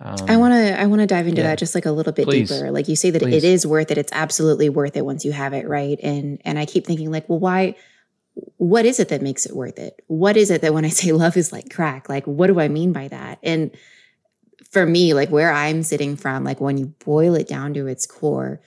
[0.05, 1.49] um, I want to I want to dive into yeah.
[1.49, 2.49] that just like a little bit Please.
[2.49, 2.73] deeper.
[2.73, 3.45] Like you say that Please.
[3.45, 3.99] it is worth it.
[3.99, 5.97] It's absolutely worth it once you have it, right?
[6.03, 7.77] And and I keep thinking like, well, why
[8.57, 10.03] what is it that makes it worth it?
[10.07, 12.69] What is it that when I say love is like crack, like what do I
[12.69, 13.39] mean by that?
[13.43, 13.71] And
[14.71, 18.07] for me, like where I'm sitting from, like when you boil it down to its
[18.07, 18.61] core,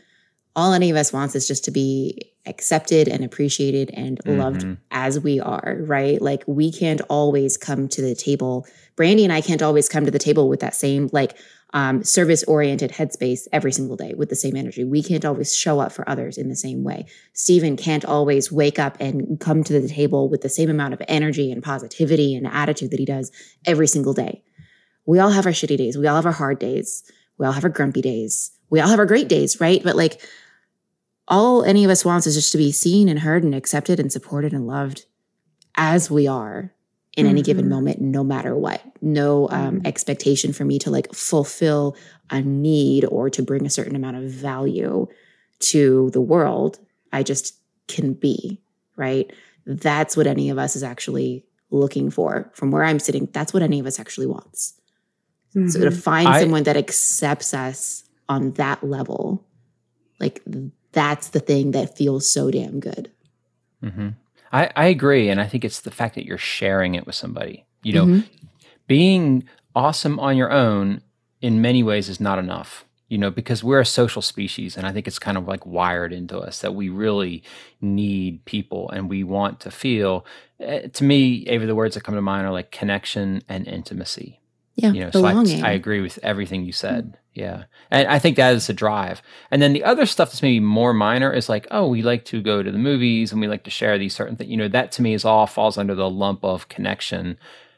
[0.56, 4.40] all any of us wants is just to be accepted and appreciated and mm-hmm.
[4.40, 6.22] loved as we are, right?
[6.22, 8.68] Like we can't always come to the table.
[8.96, 11.38] Brandy and I can't always come to the table with that same like
[11.76, 14.86] um, service oriented headspace every single day with the same energy.
[14.86, 17.06] We can't always show up for others in the same way.
[17.34, 21.02] Stephen can't always wake up and come to the table with the same amount of
[21.10, 23.30] energy and positivity and attitude that he does
[23.66, 24.42] every single day.
[25.06, 25.98] We all have our shitty days.
[25.98, 27.04] We all have our hard days.
[27.38, 28.52] We all have our grumpy days.
[28.70, 29.84] We all have our great days, right?
[29.84, 30.26] But like
[31.28, 34.10] all any of us wants is just to be seen and heard and accepted and
[34.14, 35.08] supported and loved
[35.76, 36.75] as we are
[37.16, 37.32] in mm-hmm.
[37.32, 37.74] any given mm-hmm.
[37.74, 38.82] moment, no matter what.
[39.02, 39.88] No um, mm-hmm.
[39.88, 41.96] expectation for me to like fulfill
[42.30, 45.08] a need or to bring a certain amount of value
[45.60, 46.80] to the world.
[47.14, 48.62] I just can be,
[48.96, 49.32] right?
[49.66, 52.52] That's what any of us is actually looking for.
[52.54, 54.74] From where I'm sitting, that's what any of us actually wants.
[55.56, 55.70] Mm-hmm.
[55.70, 56.00] So to mm-hmm.
[56.00, 59.46] find I, someone that accepts us on that level,
[60.20, 60.42] like
[60.92, 63.12] that's the thing that feels so damn good.
[64.56, 65.28] I, I agree.
[65.28, 67.66] And I think it's the fact that you're sharing it with somebody.
[67.84, 68.46] You know, mm-hmm.
[68.88, 69.44] being
[69.76, 71.02] awesome on your own
[71.42, 74.78] in many ways is not enough, you know, because we're a social species.
[74.78, 77.44] And I think it's kind of like wired into us that we really
[77.82, 80.26] need people and we want to feel.
[80.66, 84.40] Uh, to me, Ava, the words that come to mind are like connection and intimacy.
[84.76, 85.60] Yeah, you know, belonging.
[85.60, 87.18] so I, I agree with everything you said.
[87.34, 89.22] Yeah, and I think that is the drive.
[89.52, 92.42] And then the other stuff that's maybe more minor is like, oh, we like to
[92.42, 94.50] go to the movies and we like to share these certain things.
[94.50, 97.38] You know, that to me is all falls under the lump of connection,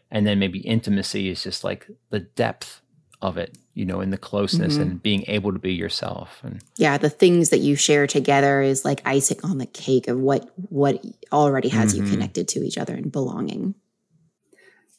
[0.10, 2.82] and then maybe intimacy is just like the depth
[3.22, 4.82] of it you know in the closeness mm-hmm.
[4.84, 8.86] and being able to be yourself and yeah the things that you share together is
[8.86, 12.06] like icing on the cake of what what already has mm-hmm.
[12.06, 13.74] you connected to each other and belonging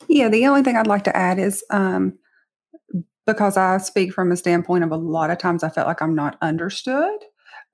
[0.06, 2.16] yeah the only thing i'd like to add is um
[3.26, 6.14] because i speak from a standpoint of a lot of times i felt like i'm
[6.14, 7.18] not understood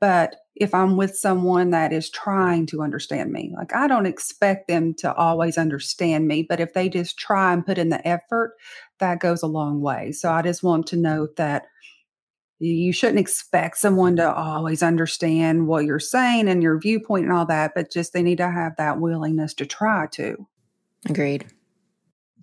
[0.01, 4.69] but if I'm with someone that is trying to understand me, like I don't expect
[4.69, 8.55] them to always understand me, but if they just try and put in the effort,
[9.01, 10.13] that goes a long way.
[10.13, 11.67] So I just want to note that
[12.61, 17.47] you shouldn't expect someone to always understand what you're saying and your viewpoint and all
[17.47, 20.47] that, but just they need to have that willingness to try to.
[21.09, 21.47] Agreed.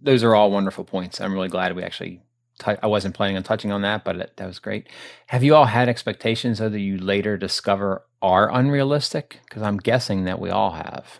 [0.02, 1.22] Those are all wonderful points.
[1.22, 2.22] I'm really glad we actually
[2.60, 4.88] t- I wasn't planning on touching on that, but it, that was great.
[5.28, 9.40] Have you all had expectations that you later discover are unrealistic?
[9.46, 11.20] Because I'm guessing that we all have.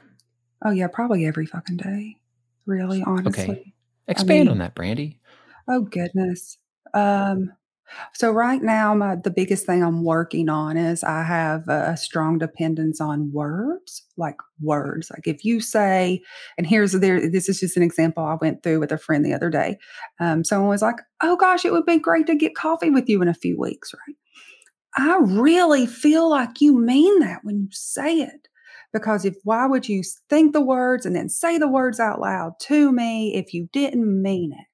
[0.64, 2.18] Oh yeah, probably every fucking day.
[2.66, 3.50] Really, honestly.
[3.50, 3.74] Okay.
[4.08, 5.20] Expand I mean, on that, Brandy.
[5.68, 6.58] Oh goodness.
[6.94, 7.54] Um,
[8.14, 11.98] so right now, my the biggest thing I'm working on is I have a, a,
[11.98, 15.10] strong dependence on words, like words.
[15.12, 16.22] Like if you say,
[16.58, 19.34] and here's there, this is just an example I went through with a friend the
[19.34, 19.78] other day.
[20.20, 23.22] Um, someone was like, "Oh gosh, it would be great to get coffee with you
[23.22, 24.16] in a few weeks," right?
[24.98, 28.48] I really feel like you mean that when you say it.
[28.94, 32.54] Because if why would you think the words and then say the words out loud
[32.64, 34.68] to me if you didn't mean it?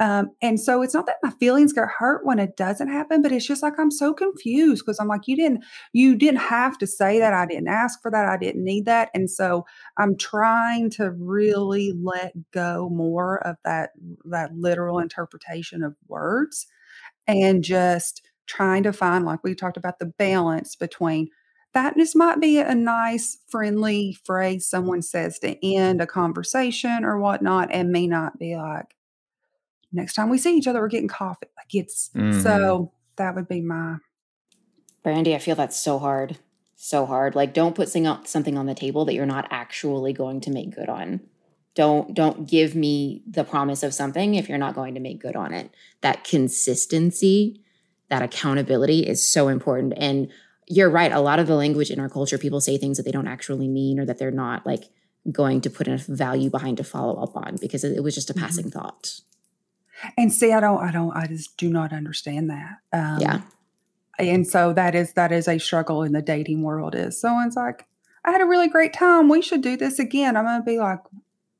[0.00, 3.30] Um, and so it's not that my feelings get hurt when it doesn't happen, but
[3.30, 6.86] it's just like I'm so confused because I'm like, you didn't, you didn't have to
[6.86, 7.32] say that.
[7.32, 8.26] I didn't ask for that.
[8.26, 9.10] I didn't need that.
[9.14, 9.64] And so
[9.96, 13.90] I'm trying to really let go more of that
[14.24, 16.66] that literal interpretation of words
[17.26, 21.28] and just trying to find, like we talked about, the balance between
[21.72, 27.18] that just might be a nice, friendly phrase someone says to end a conversation or
[27.18, 28.94] whatnot, and may not be like,
[29.94, 31.46] next time we see each other, we're getting coffee.
[31.56, 32.40] Like it's mm-hmm.
[32.40, 33.96] so that would be my.
[35.02, 36.38] Brandy, I feel that's so hard.
[36.76, 37.34] So hard.
[37.34, 40.88] Like don't put something on the table that you're not actually going to make good
[40.88, 41.20] on.
[41.74, 45.36] Don't don't give me the promise of something if you're not going to make good
[45.36, 45.70] on it.
[46.02, 47.62] That consistency,
[48.08, 49.94] that accountability is so important.
[49.96, 50.30] And
[50.66, 51.12] you're right.
[51.12, 53.68] A lot of the language in our culture, people say things that they don't actually
[53.68, 54.84] mean or that they're not like
[55.30, 58.34] going to put enough value behind to follow up on because it was just a
[58.34, 58.44] mm-hmm.
[58.44, 59.20] passing thought.
[60.16, 62.76] And see, I don't, I don't, I just do not understand that.
[62.92, 63.40] Um, yeah.
[64.18, 66.94] And so that is that is a struggle in the dating world.
[66.94, 67.86] Is someone's like,
[68.24, 69.28] I had a really great time.
[69.28, 70.36] We should do this again.
[70.36, 71.00] I'm gonna be like,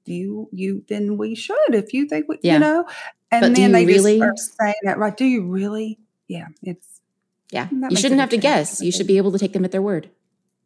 [0.04, 2.54] you, you, then we should if you think we, yeah.
[2.54, 2.86] you know.
[3.32, 4.18] And but then they really?
[4.18, 5.16] just start saying that, right?
[5.16, 5.98] Do you really?
[6.28, 7.00] Yeah, it's
[7.50, 7.68] yeah.
[7.72, 8.80] You shouldn't have to guess.
[8.80, 10.10] You should be able to take them at their word.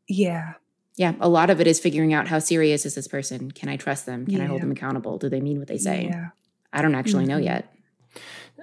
[0.07, 0.55] Yeah.
[0.97, 3.53] Yeah, a lot of it is figuring out how serious is this person?
[3.53, 4.27] Can I trust them?
[4.27, 4.45] Can yeah.
[4.45, 5.17] I hold them accountable?
[5.17, 6.09] Do they mean what they say?
[6.11, 6.31] Yeah.
[6.72, 7.33] I don't actually mm-hmm.
[7.33, 7.72] know yet.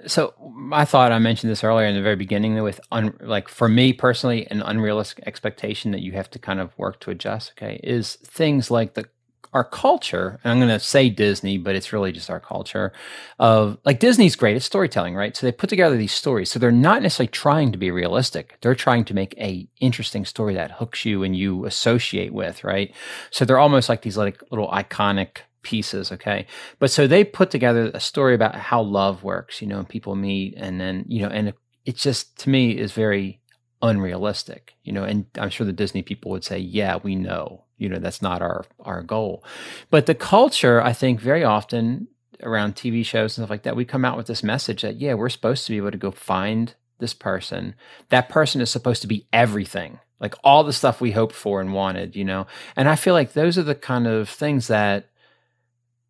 [0.06, 0.34] So
[0.72, 3.92] I thought I mentioned this earlier in the very beginning with un, like for me
[3.92, 8.16] personally an unrealistic expectation that you have to kind of work to adjust okay is
[8.16, 9.06] things like the
[9.52, 12.92] our culture and I'm going to say Disney but it's really just our culture
[13.38, 16.70] of like Disney's great at storytelling right so they put together these stories so they're
[16.70, 21.06] not necessarily trying to be realistic they're trying to make a interesting story that hooks
[21.06, 22.94] you and you associate with right
[23.30, 26.46] so they're almost like these like little iconic pieces okay?
[26.78, 30.14] But so they put together a story about how love works you know and people
[30.14, 31.52] meet and then you know and
[31.84, 33.40] it, just to me is very
[33.82, 37.88] unrealistic you know and i'm sure the disney people would say yeah we know you
[37.88, 39.44] know that's not our our goal.
[39.90, 42.08] But the culture i think very often
[42.42, 45.14] around tv shows and stuff like that we come out with this message that yeah
[45.14, 47.74] we're supposed to be able to go find this person.
[48.08, 51.74] That person is supposed to be everything like all the stuff we hoped for and
[51.74, 52.46] wanted you know?
[52.74, 55.10] And i feel like those are the kind of things that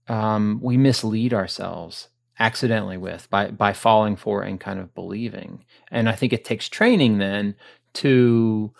[0.09, 5.64] um, we mislead ourselves accidentally with by by falling for and kind of believing.
[5.90, 7.55] And I think it takes training then
[7.95, 8.73] to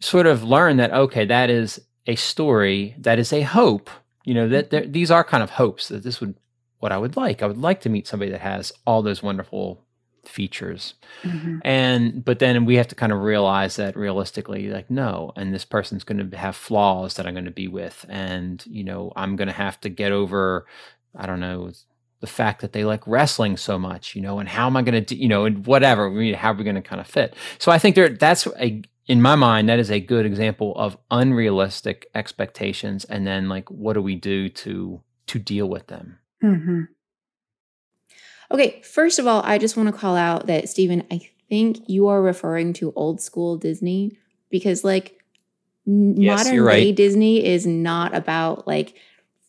[0.00, 3.90] sort of learn that okay, that is a story, that is a hope.
[4.24, 6.34] You know that these are kind of hopes that this would
[6.78, 7.42] what I would like.
[7.42, 9.85] I would like to meet somebody that has all those wonderful
[10.28, 10.94] features.
[11.22, 11.58] Mm-hmm.
[11.62, 15.64] And but then we have to kind of realize that realistically like no and this
[15.64, 19.36] person's going to have flaws that I'm going to be with and you know I'm
[19.36, 20.66] going to have to get over
[21.14, 21.70] I don't know
[22.20, 24.94] the fact that they like wrestling so much, you know, and how am I going
[24.94, 27.06] to do, you know, and whatever, I mean, how are we going to kind of
[27.06, 27.34] fit?
[27.58, 30.96] So I think there that's a in my mind that is a good example of
[31.10, 36.18] unrealistic expectations and then like what do we do to to deal with them?
[36.40, 36.82] hmm
[38.52, 42.08] Okay, first of all, I just want to call out that Stephen, I think you
[42.08, 44.18] are referring to old school Disney
[44.50, 45.20] because like
[45.84, 46.96] yes, modern day right.
[46.96, 48.94] Disney is not about like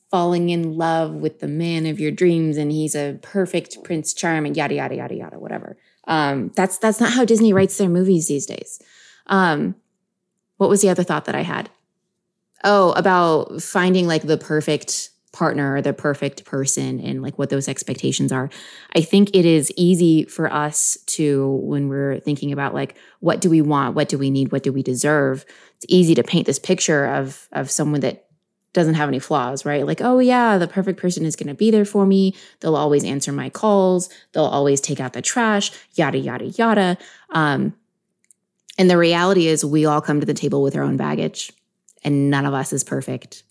[0.09, 4.55] falling in love with the man of your dreams and he's a perfect prince charming
[4.55, 5.77] yada yada yada yada whatever.
[6.07, 8.81] Um, that's that's not how disney writes their movies these days.
[9.27, 9.75] Um,
[10.57, 11.69] what was the other thought that i had?
[12.63, 17.67] Oh about finding like the perfect partner or the perfect person and like what those
[17.67, 18.49] expectations are
[18.95, 23.49] i think it is easy for us to when we're thinking about like what do
[23.49, 26.59] we want what do we need what do we deserve it's easy to paint this
[26.59, 28.27] picture of of someone that
[28.77, 29.87] doesn't have any flaws, right?
[29.87, 32.35] Like, oh yeah, the perfect person is going to be there for me.
[32.59, 34.07] They'll always answer my calls.
[34.33, 36.97] They'll always take out the trash, yada, yada, yada.
[37.31, 37.73] Um,
[38.77, 41.51] and the reality is, we all come to the table with our own baggage,
[42.03, 43.41] and none of us is perfect.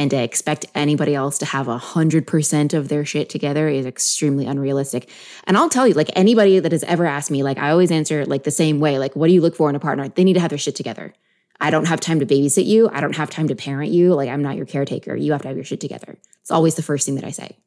[0.00, 3.84] And to expect anybody else to have a hundred percent of their shit together is
[3.84, 5.10] extremely unrealistic.
[5.44, 8.24] And I'll tell you, like anybody that has ever asked me, like I always answer
[8.24, 10.08] like the same way, like, what do you look for in a partner?
[10.08, 11.14] They need to have their shit together.
[11.60, 12.88] I don't have time to babysit you.
[12.92, 14.14] I don't have time to parent you.
[14.14, 15.16] Like, I'm not your caretaker.
[15.16, 16.16] You have to have your shit together.
[16.40, 17.58] It's always the first thing that I say.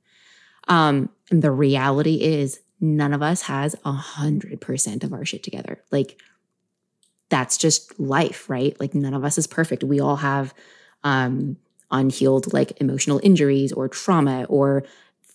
[0.70, 5.44] Um, and the reality is, none of us has a hundred percent of our shit
[5.44, 5.84] together.
[5.92, 6.22] Like,
[7.30, 8.80] that's just life, right?
[8.80, 9.84] Like, none of us is perfect.
[9.84, 10.54] We all have
[11.04, 11.58] um,
[11.92, 14.84] unhealed, like, emotional injuries or trauma or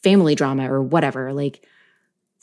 [0.03, 1.33] family drama or whatever.
[1.33, 1.67] Like,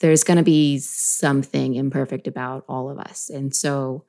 [0.00, 3.30] there's going to be something imperfect about all of us.
[3.30, 4.04] And so,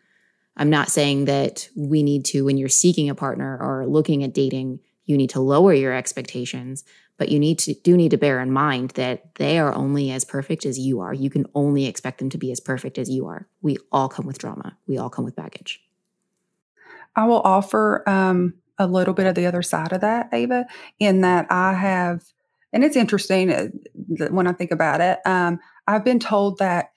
[0.58, 4.34] I'm not saying that we need to, when you're seeking a partner or looking at
[4.34, 6.84] dating, you need to lower your expectations,
[7.18, 10.26] but you need to do need to bear in mind that they are only as
[10.26, 11.14] perfect as you are.
[11.14, 13.48] You can only expect them to be as perfect as you are.
[13.62, 14.78] We all come with drama.
[14.88, 15.82] We all come with baggage.
[17.16, 20.66] I will offer um, a little bit of the other side of that, Ava,
[21.00, 22.24] in that I have,
[22.74, 23.68] and it's interesting uh,
[24.30, 25.20] when I think about it.
[25.26, 26.90] Um, I've been told that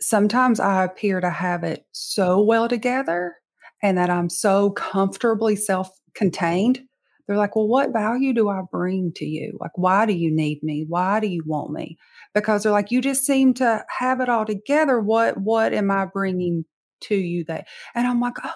[0.00, 3.36] sometimes I appear to have it so well together
[3.82, 6.80] and that I'm so comfortably self contained.
[7.26, 9.58] They're like, well, what value do I bring to you?
[9.60, 10.84] Like, why do you need me?
[10.88, 11.98] Why do you want me?
[12.34, 15.00] Because they're like, you just seem to have it all together.
[15.00, 16.64] What, what am I bringing
[17.02, 17.66] to you that?
[17.96, 18.52] And I'm like, oh,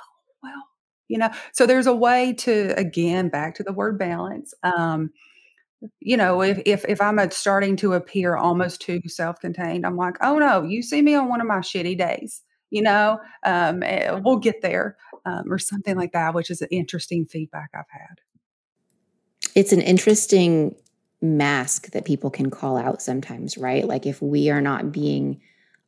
[1.11, 4.55] you know, so there's a way to, again, back to the word balance.
[4.63, 5.11] Um,
[5.99, 10.39] you know, if if if I'm starting to appear almost too self-contained, I'm like, oh
[10.39, 14.37] no, you see me on one of my shitty days, you know, um, eh, we'll
[14.37, 14.97] get there,
[15.27, 18.21] um, or something like that, which is an interesting feedback I've had.
[19.57, 20.77] It's an interesting
[21.21, 23.87] mask that people can call out sometimes, right?
[23.87, 25.41] Like if we are not being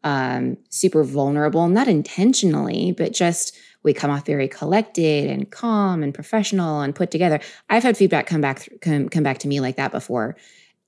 [0.05, 6.15] um, super vulnerable, not intentionally, but just we come off very collected and calm and
[6.15, 7.41] professional and put together.
[7.69, 10.37] I've had feedback come back come, come back to me like that before.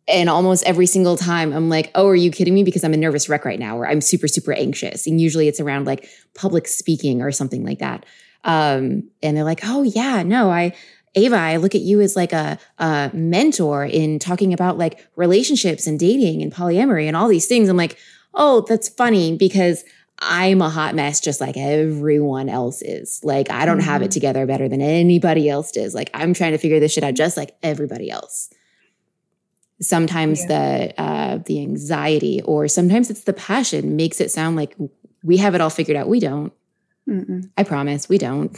[0.07, 2.99] And almost every single time I'm like, "Oh, are you kidding me because I'm a
[2.99, 6.69] nervous wreck right now or I'm super super anxious." And usually it's around like public
[6.69, 8.05] speaking or something like that.
[8.45, 10.75] Um, and they're like, "Oh, yeah, no, I
[11.17, 15.87] Ava, I look at you as like a, a mentor in talking about like relationships
[15.87, 17.97] and dating and polyamory and all these things." I'm like,
[18.35, 19.85] "Oh, that's funny because
[20.25, 23.21] I'm a hot mess just like everyone else is.
[23.23, 23.87] Like I don't mm-hmm.
[23.87, 24.11] have it mm-hmm.
[24.13, 25.95] together better than anybody else does.
[25.95, 28.51] Like I'm trying to figure this shit out just like everybody else.
[29.81, 30.47] Sometimes yeah.
[30.47, 34.75] the uh, the anxiety or sometimes it's the passion makes it sound like
[35.23, 36.09] we have it all figured out.
[36.09, 36.53] We don't.
[37.09, 37.51] Mm-mm.
[37.59, 38.57] I promise we don't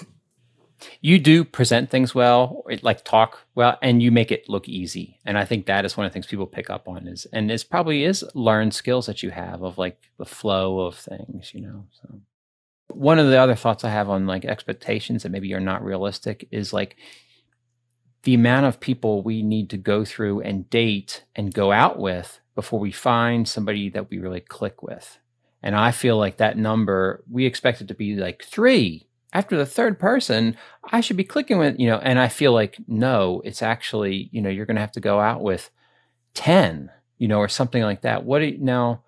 [1.01, 5.19] you do present things well like talk well and you make it look easy.
[5.25, 7.51] And i think that is one of the things people pick up on is and
[7.51, 11.61] it's probably is learned skills that you have of like the flow of things you
[11.61, 12.21] know so.
[12.89, 16.49] One of the other thoughts i have on like expectations that maybe are not realistic
[16.51, 16.97] is like
[18.23, 22.41] the amount of people we need to go through and date and go out with
[22.57, 25.19] before we find somebody that we really click with.
[25.63, 29.06] And i feel like that number we expect it to be like three
[29.37, 30.57] after the third person,
[30.91, 34.41] I should be clicking with, you know, and I feel like, no, it's actually, you
[34.41, 35.71] know, you're going to have to go out with
[36.33, 38.25] 10, you know, or something like that.
[38.25, 39.03] What do you now?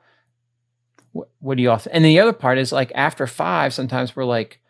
[1.12, 4.26] What, what do you th- and the other part is like after five, sometimes we're
[4.26, 4.61] like,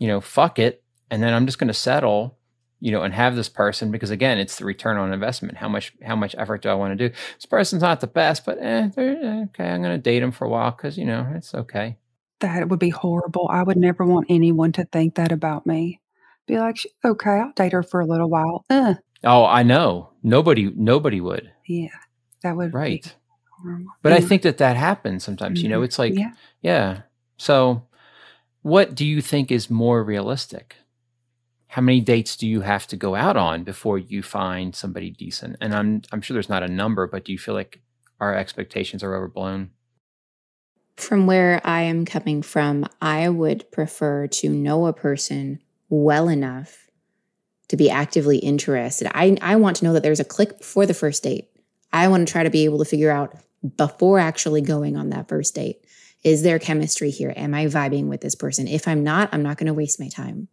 [0.00, 0.82] you know, fuck it.
[1.12, 2.36] And then I'm just going to settle,
[2.80, 5.58] you know, and have this person because again, it's the return on investment.
[5.58, 7.14] How much, how much effort do I want to do?
[7.36, 10.44] This person's not the best, but eh, eh okay, I'm going to date him for
[10.44, 11.98] a while because, you know, it's okay
[12.44, 13.48] that it would be horrible.
[13.50, 16.00] I would never want anyone to think that about me.
[16.46, 18.64] Be like, okay, I'll date her for a little while.
[18.68, 18.94] Uh.
[19.24, 20.10] Oh, I know.
[20.22, 21.50] Nobody, nobody would.
[21.66, 21.88] Yeah,
[22.42, 23.14] that would right.
[24.02, 24.16] But yeah.
[24.16, 25.58] I think that that happens sometimes.
[25.58, 25.64] Mm-hmm.
[25.64, 25.84] You know, mm-hmm.
[25.84, 26.32] it's like, yeah.
[26.60, 27.00] yeah.
[27.38, 27.86] So,
[28.60, 30.76] what do you think is more realistic?
[31.68, 35.56] How many dates do you have to go out on before you find somebody decent?
[35.62, 37.80] And I'm I'm sure there's not a number, but do you feel like
[38.20, 39.70] our expectations are overblown?
[40.96, 46.88] From where I am coming from, I would prefer to know a person well enough
[47.68, 49.10] to be actively interested.
[49.14, 51.48] I, I want to know that there's a click before the first date.
[51.92, 53.36] I want to try to be able to figure out
[53.76, 55.84] before actually going on that first date
[56.24, 57.34] is there chemistry here?
[57.36, 58.66] Am I vibing with this person?
[58.66, 60.48] If I'm not, I'm not going to waste my time.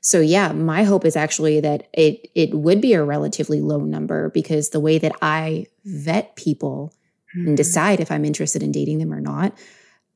[0.00, 4.30] So yeah, my hope is actually that it it would be a relatively low number
[4.30, 6.94] because the way that I vet people
[7.38, 7.48] mm-hmm.
[7.48, 9.56] and decide if I'm interested in dating them or not,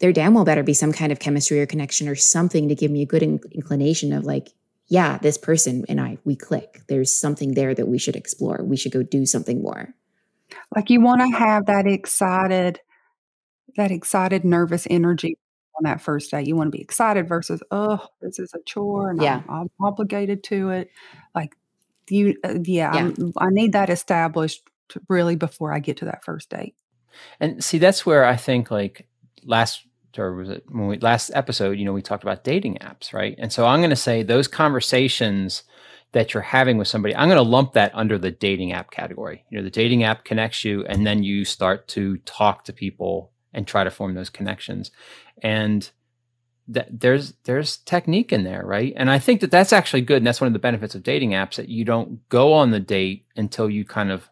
[0.00, 2.90] there damn well better be some kind of chemistry or connection or something to give
[2.90, 4.48] me a good in- inclination of like,
[4.88, 6.82] yeah, this person and I we click.
[6.88, 8.62] There's something there that we should explore.
[8.64, 9.94] We should go do something more.
[10.74, 12.80] Like you want to have that excited
[13.76, 15.38] that excited nervous energy
[15.78, 16.42] on that first day.
[16.42, 19.42] You want to be excited versus, oh, this is a chore and yeah.
[19.48, 20.90] I'm, I'm obligated to it.
[21.34, 21.56] Like
[22.08, 23.30] you, uh, yeah, yeah.
[23.38, 24.68] i need that established
[25.08, 26.74] really before I get to that first date.
[27.40, 29.06] And see, that's where I think like
[29.44, 29.86] last
[30.18, 33.34] or was it when we last episode, you know, we talked about dating apps, right?
[33.38, 35.62] And so I'm going to say those conversations
[36.12, 39.44] that you're having with somebody, I'm going to lump that under the dating app category.
[39.48, 43.32] You know, the dating app connects you and then you start to talk to people
[43.54, 44.90] and try to form those connections.
[45.42, 45.90] And
[46.68, 48.92] that there's there's technique in there, right?
[48.96, 51.30] And I think that that's actually good, and that's one of the benefits of dating
[51.30, 54.30] apps that you don't go on the date until you kind of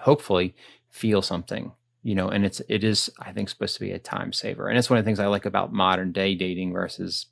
[0.00, 0.54] hopefully
[0.90, 1.72] feel something,
[2.06, 2.28] you know.
[2.28, 4.98] And it's it is I think supposed to be a time saver, and it's one
[4.98, 7.26] of the things I like about modern day dating versus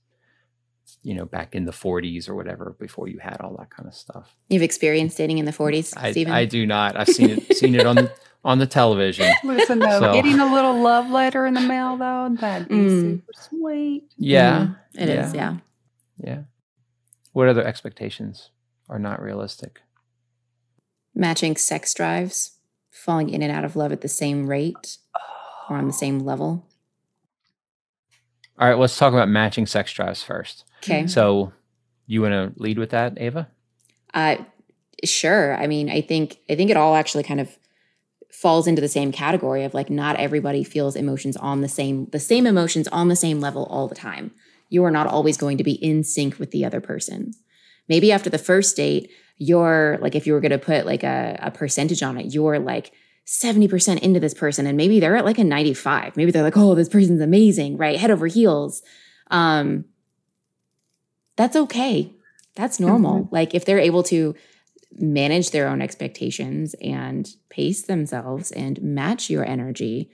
[1.03, 3.95] you know back in the 40s or whatever before you had all that kind of
[3.95, 4.35] stuff.
[4.49, 6.33] You've experienced dating in the 40s, I, Stephen?
[6.33, 6.97] I do not.
[6.97, 8.11] I've seen it seen it on
[8.45, 9.33] on the television.
[9.45, 10.13] Listen, though, so.
[10.13, 13.01] getting a little love letter in the mail, though, that'd be mm.
[13.01, 14.05] super sweet.
[14.19, 14.59] Yeah.
[14.61, 15.27] Mm, it yeah.
[15.27, 15.35] is.
[15.35, 15.57] yeah.
[16.19, 16.43] Yeah.
[17.33, 18.51] What other expectations
[18.89, 19.81] are not realistic?
[21.15, 22.54] Matching sex drives,
[22.95, 24.99] falling in and out of love at the same rate
[25.69, 26.67] or on the same level.
[28.59, 30.65] All right, let's talk about matching sex drives first.
[30.79, 31.07] Okay.
[31.09, 31.53] So,
[32.07, 33.49] you want to lead with that, Ava?
[34.13, 34.37] Uh,
[35.05, 35.57] sure.
[35.57, 37.59] I mean, I think I think it all actually kind of
[38.31, 42.21] falls into the same category of like not everybody feels emotions on the same the
[42.21, 44.31] same emotions on the same level all the time.
[44.69, 47.33] You are not always going to be in sync with the other person.
[47.89, 51.39] Maybe after the first date, you're like if you were going to put like a,
[51.41, 52.93] a percentage on it, you're like
[53.27, 56.17] 70% into this person and maybe they're at like a 95.
[56.17, 57.99] Maybe they're like, "Oh, this person's amazing," right?
[57.99, 58.83] Head over heels.
[59.31, 59.87] Um
[61.37, 62.13] that's okay.
[62.55, 63.25] That's normal.
[63.25, 63.35] Mm-hmm.
[63.35, 64.35] Like if they're able to
[64.97, 70.11] manage their own expectations and pace themselves and match your energy,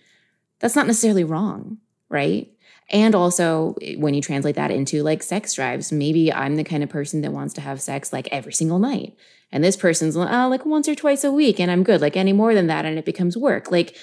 [0.59, 2.51] that's not necessarily wrong, right?
[2.91, 6.91] And also, when you translate that into like sex drives, maybe I'm the kind of
[6.91, 9.17] person that wants to have sex like every single night.
[9.53, 12.01] And this person's oh, like once or twice a week, and I'm good.
[12.01, 13.71] Like any more than that, and it becomes work.
[13.71, 13.97] Like,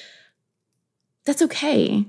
[1.25, 2.05] that's okay.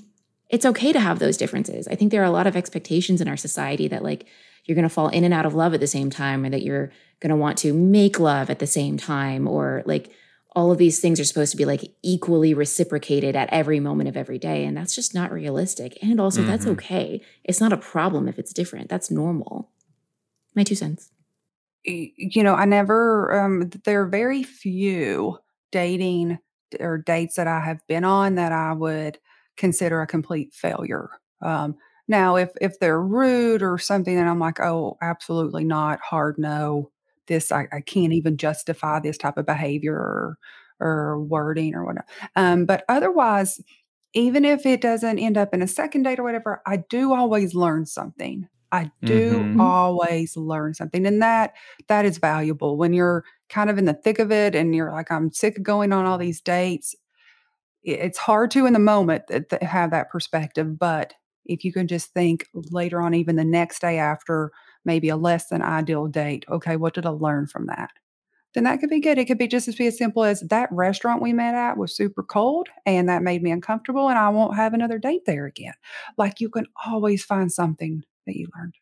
[0.51, 1.89] It's okay to have those differences.
[1.89, 4.27] I think there are a lot of expectations in our society that like
[4.65, 6.63] you're going to fall in and out of love at the same time, or that
[6.63, 10.11] you're going to want to make love at the same time or like
[10.59, 14.17] all of these things are supposed to be like equally reciprocated at every moment of
[14.17, 15.97] every day and that's just not realistic.
[16.03, 16.51] And also mm-hmm.
[16.51, 17.23] that's okay.
[17.45, 18.89] It's not a problem if it's different.
[18.89, 19.71] That's normal.
[20.57, 21.11] My two cents.
[21.85, 25.39] You know i never um there are very few
[25.71, 26.39] dating
[26.81, 29.19] or dates that i have been on that i would
[29.57, 31.09] consider a complete failure.
[31.41, 31.77] Um
[32.09, 36.01] now if if they're rude or something then i'm like oh absolutely not.
[36.01, 36.91] Hard no
[37.29, 40.39] this I, I can't even justify this type of behavior or,
[40.81, 42.07] or wording or whatever.
[42.37, 43.61] Um, but otherwise,
[44.15, 47.55] even if it doesn't end up in a second date or whatever, I do always
[47.55, 48.49] learn something.
[48.71, 49.61] I do mm-hmm.
[49.61, 51.07] always learn something.
[51.07, 51.55] And that
[51.89, 55.11] that is valuable when you're kind of in the thick of it and you're like,
[55.11, 56.95] I'm sick of going on all these dates.
[57.83, 61.15] It's hard to in the moment to have that perspective, but
[61.47, 64.53] if you can just think later on, even the next day after,
[64.89, 66.45] maybe a less than ideal date.
[66.51, 67.91] Okay, what did I learn from that?
[68.55, 69.19] Then that could be good.
[69.19, 71.95] It could be just as be as simple as that restaurant we met at was
[71.95, 75.75] super cold and that made me uncomfortable and I won't have another date there again.
[76.17, 78.75] Like you can always find something that you learned.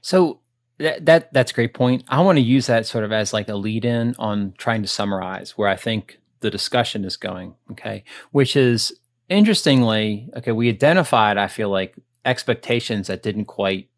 [0.00, 0.40] So
[0.78, 2.04] that, that that's a great point.
[2.08, 4.88] I want to use that sort of as like a lead in on trying to
[4.88, 8.04] summarize where I think the discussion is going, okay?
[8.30, 8.92] Which is
[9.28, 13.88] interestingly, okay, we identified I feel like expectations that didn't quite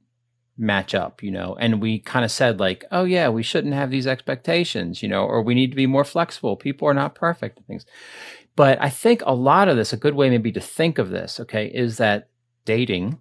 [0.59, 3.91] match up, you know, and we kind of said like, oh yeah, we shouldn't have
[3.91, 6.57] these expectations, you know, or we need to be more flexible.
[6.57, 7.87] People are not perfect and things.
[8.55, 11.41] But I think a lot of this, a good way maybe to think of this,
[11.41, 12.29] okay, is that
[12.65, 13.19] dating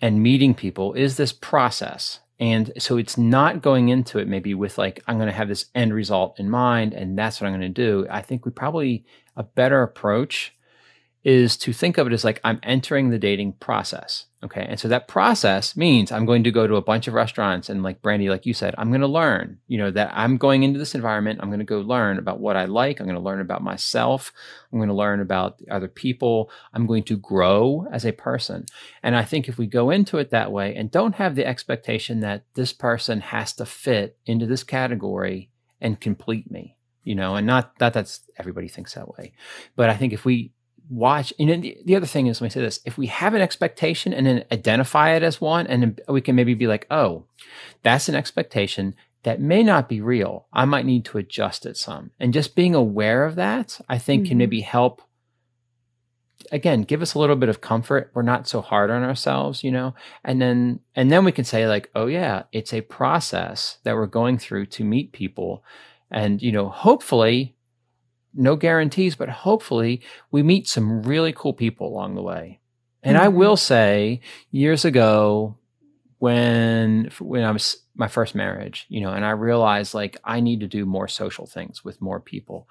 [0.00, 2.20] and meeting people is this process.
[2.38, 5.66] And so it's not going into it maybe with like, I'm going to have this
[5.74, 8.06] end result in mind and that's what I'm going to do.
[8.10, 9.04] I think we probably,
[9.36, 10.54] a better approach
[11.22, 14.24] is to think of it as like I'm entering the dating process.
[14.42, 14.64] Okay.
[14.66, 17.82] And so that process means I'm going to go to a bunch of restaurants and
[17.82, 20.78] like Brandy, like you said, I'm going to learn, you know, that I'm going into
[20.78, 21.40] this environment.
[21.42, 23.00] I'm going to go learn about what I like.
[23.00, 24.32] I'm going to learn about myself.
[24.72, 26.50] I'm going to learn about other people.
[26.72, 28.64] I'm going to grow as a person.
[29.02, 32.20] And I think if we go into it that way and don't have the expectation
[32.20, 35.50] that this person has to fit into this category
[35.82, 39.34] and complete me, you know, and not that that's everybody thinks that way.
[39.76, 40.52] But I think if we
[40.90, 43.40] watch and the, the other thing is let me say this if we have an
[43.40, 47.24] expectation and then identify it as one and then we can maybe be like oh
[47.82, 50.46] that's an expectation that may not be real.
[50.52, 52.10] I might need to adjust it some.
[52.18, 54.28] And just being aware of that i think mm-hmm.
[54.30, 55.02] can maybe help
[56.50, 58.10] again give us a little bit of comfort.
[58.14, 59.94] We're not so hard on ourselves you know?
[60.24, 64.06] And then and then we can say like oh yeah it's a process that we're
[64.06, 65.62] going through to meet people.
[66.10, 67.54] And you know hopefully
[68.34, 72.60] no guarantees, but hopefully we meet some really cool people along the way.
[73.02, 73.24] And mm-hmm.
[73.24, 74.20] I will say,
[74.50, 75.56] years ago,
[76.18, 80.60] when when I was my first marriage, you know, and I realized like I need
[80.60, 82.68] to do more social things with more people.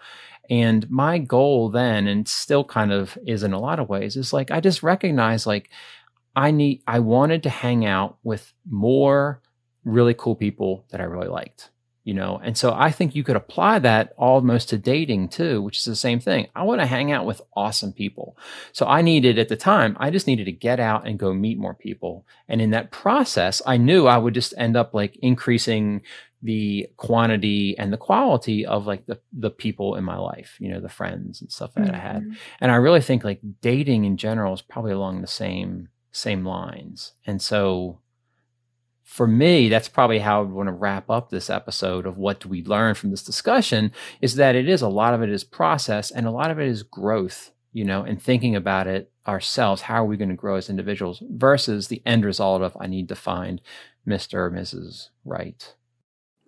[0.49, 4.33] And my goal then, and still kind of is in a lot of ways, is
[4.33, 5.69] like I just recognize like
[6.35, 9.41] I need I wanted to hang out with more
[9.83, 11.71] really cool people that I really liked
[12.09, 12.41] you know?
[12.43, 15.95] And so i think you could apply that almost to dating too which is the
[16.07, 16.47] same thing.
[16.55, 18.27] I want to hang out with awesome people.
[18.71, 21.57] So i needed at the time i just needed to get out and go meet
[21.57, 22.25] more people.
[22.47, 26.01] And in that process i knew i would just end up like increasing
[26.41, 30.79] the quantity and the quality of like the the people in my life you know
[30.79, 31.95] the friends and stuff that mm-hmm.
[31.95, 32.21] i had.
[32.21, 32.61] Mm-hmm.
[32.61, 37.13] and i really think like dating in general is probably along the same same lines.
[37.25, 37.99] And so
[39.09, 42.47] for me, that's probably how I want to wrap up this episode of what do
[42.47, 43.91] we learn from this discussion
[44.21, 46.67] is that it is a lot of it is process and a lot of it
[46.67, 49.81] is growth, you know, and thinking about it ourselves.
[49.81, 53.09] How are we going to grow as individuals versus the end result of I need
[53.09, 53.61] to find
[54.07, 54.35] Mr.
[54.35, 55.09] or Mrs.
[55.25, 55.73] Right.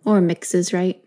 [0.05, 1.03] Or mixes right.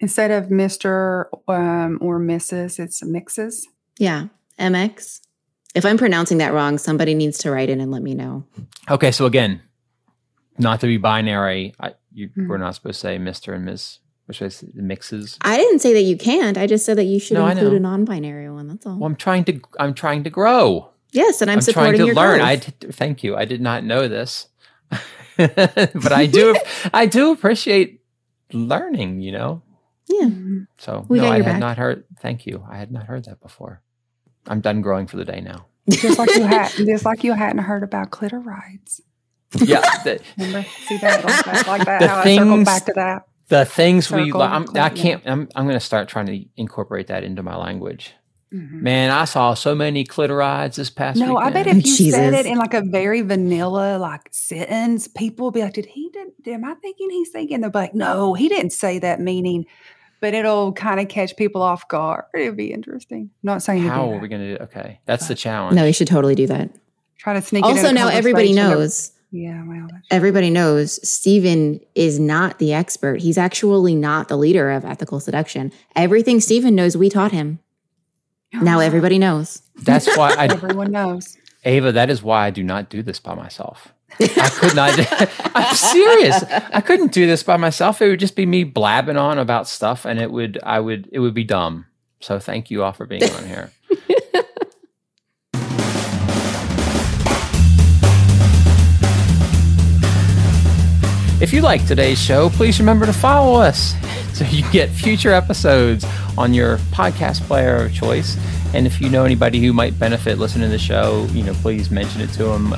[0.00, 1.24] Instead of Mr.
[1.48, 3.66] Um, or Mrs., it's mixes.
[3.98, 4.26] Yeah.
[4.60, 5.20] MX.
[5.74, 8.44] If I'm pronouncing that wrong, somebody needs to write in and let me know.
[8.90, 9.10] Okay.
[9.10, 9.62] So again,
[10.58, 11.74] not to be binary.
[11.80, 12.48] I, you, mm.
[12.48, 14.00] We're not supposed to say Mister and Miss.
[14.26, 15.38] We're supposed say mixes.
[15.40, 16.58] I didn't say that you can't.
[16.58, 18.68] I just said that you should no, include a non-binary one.
[18.68, 18.98] That's all.
[18.98, 19.60] Well, I'm trying to.
[19.80, 20.90] I'm trying to grow.
[21.12, 22.40] Yes, and I'm, I'm supporting trying to your learn.
[22.40, 23.36] I did, thank you.
[23.36, 24.48] I did not know this,
[25.36, 26.54] but I do.
[26.92, 28.02] I do appreciate
[28.52, 29.20] learning.
[29.20, 29.62] You know.
[30.08, 30.26] Yeah.
[30.26, 30.62] Mm-hmm.
[30.78, 31.60] So we no, I had back.
[31.60, 32.04] not heard.
[32.20, 32.64] Thank you.
[32.68, 33.82] I had not heard that before.
[34.46, 35.66] I'm done growing for the day now.
[35.88, 39.00] Just like you had, just like you hadn't heard about clitorides.
[39.54, 39.82] Yeah.
[40.04, 40.68] The, Remember?
[40.86, 42.02] See that like, like that?
[42.08, 43.28] how things, I circled back to that.
[43.48, 47.06] The things Circle, we, I'm, I can't, I'm, I'm going to start trying to incorporate
[47.06, 48.14] that into my language.
[48.52, 48.82] Mm-hmm.
[48.82, 51.16] Man, I saw so many clitorides this past.
[51.16, 51.26] Week.
[51.26, 51.48] No, weekend.
[51.48, 52.14] I bet if you Jesus.
[52.14, 56.10] said it in like a very vanilla like sentence, people will be like, "Did he?
[56.10, 59.66] Did, am I thinking he's thinking?" They'll be like, "No, he didn't say that meaning."
[60.20, 62.24] But it'll kind of catch people off guard.
[62.34, 63.30] It'll be interesting.
[63.34, 64.64] I'm not saying how are we going to do?
[64.64, 65.76] Okay, that's but, the challenge.
[65.76, 66.70] No, you should totally do that.
[67.18, 67.64] Try to sneak.
[67.64, 73.20] Also, now everybody knows yeah, well, everybody knows Stephen is not the expert.
[73.20, 75.72] He's actually not the leader of ethical seduction.
[75.94, 77.58] Everything Stephen knows, we taught him.
[78.54, 79.62] Oh, now everybody knows.
[79.82, 81.36] That's why I, everyone knows.
[81.64, 83.92] Ava, that is why I do not do this by myself.
[84.18, 84.98] I could not.
[85.54, 86.42] I'm serious.
[86.44, 88.00] I couldn't do this by myself.
[88.00, 90.58] It would just be me blabbing on about stuff, and it would.
[90.62, 91.08] I would.
[91.12, 91.84] It would be dumb.
[92.20, 93.70] So thank you all for being on here.
[101.48, 103.94] If you like today's show, please remember to follow us
[104.34, 106.04] so you get future episodes
[106.36, 108.36] on your podcast player of choice.
[108.74, 111.90] And if you know anybody who might benefit listening to the show, you know, please
[111.90, 112.74] mention it to them.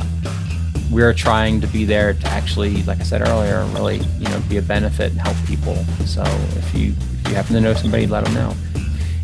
[0.88, 4.58] We're trying to be there to actually, like I said earlier, really, you know, be
[4.58, 5.74] a benefit and help people.
[6.06, 6.94] So if you
[7.24, 8.54] if you happen to know somebody, let them know.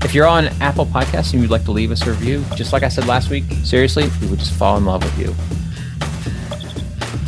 [0.03, 2.82] If you're on Apple Podcasts and you'd like to leave us a review, just like
[2.82, 5.36] I said last week, seriously, we would just fall in love with you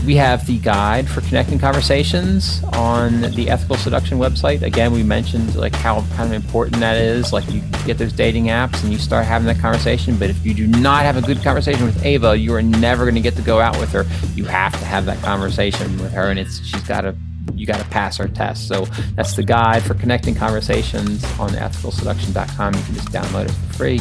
[0.09, 4.63] we have the guide for connecting conversations on the ethical seduction website.
[4.63, 7.31] Again we mentioned like how kind of important that is.
[7.31, 10.55] Like you get those dating apps and you start having that conversation but if you
[10.55, 13.43] do not have a good conversation with ava you are never going to get to
[13.43, 14.07] go out with her.
[14.35, 17.15] You have to have that conversation with her and it's she's got to
[17.55, 18.67] you got to pass her test.
[18.67, 23.75] So that's the guide for connecting conversations on ethicalseduction.com you can just download it for
[23.75, 24.01] free.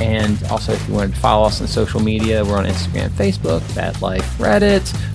[0.00, 3.60] And also if you wanted to follow us on social media we're on instagram facebook
[3.60, 5.13] FetLife reddit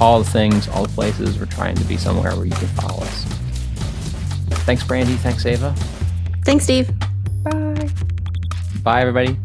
[0.00, 1.38] all the things, all the places.
[1.38, 3.24] We're trying to be somewhere where you can follow us.
[4.64, 5.14] Thanks, Brandy.
[5.14, 5.74] Thanks, Ava.
[6.44, 6.90] Thanks, Steve.
[7.42, 7.88] Bye.
[8.82, 9.38] Bye, everybody.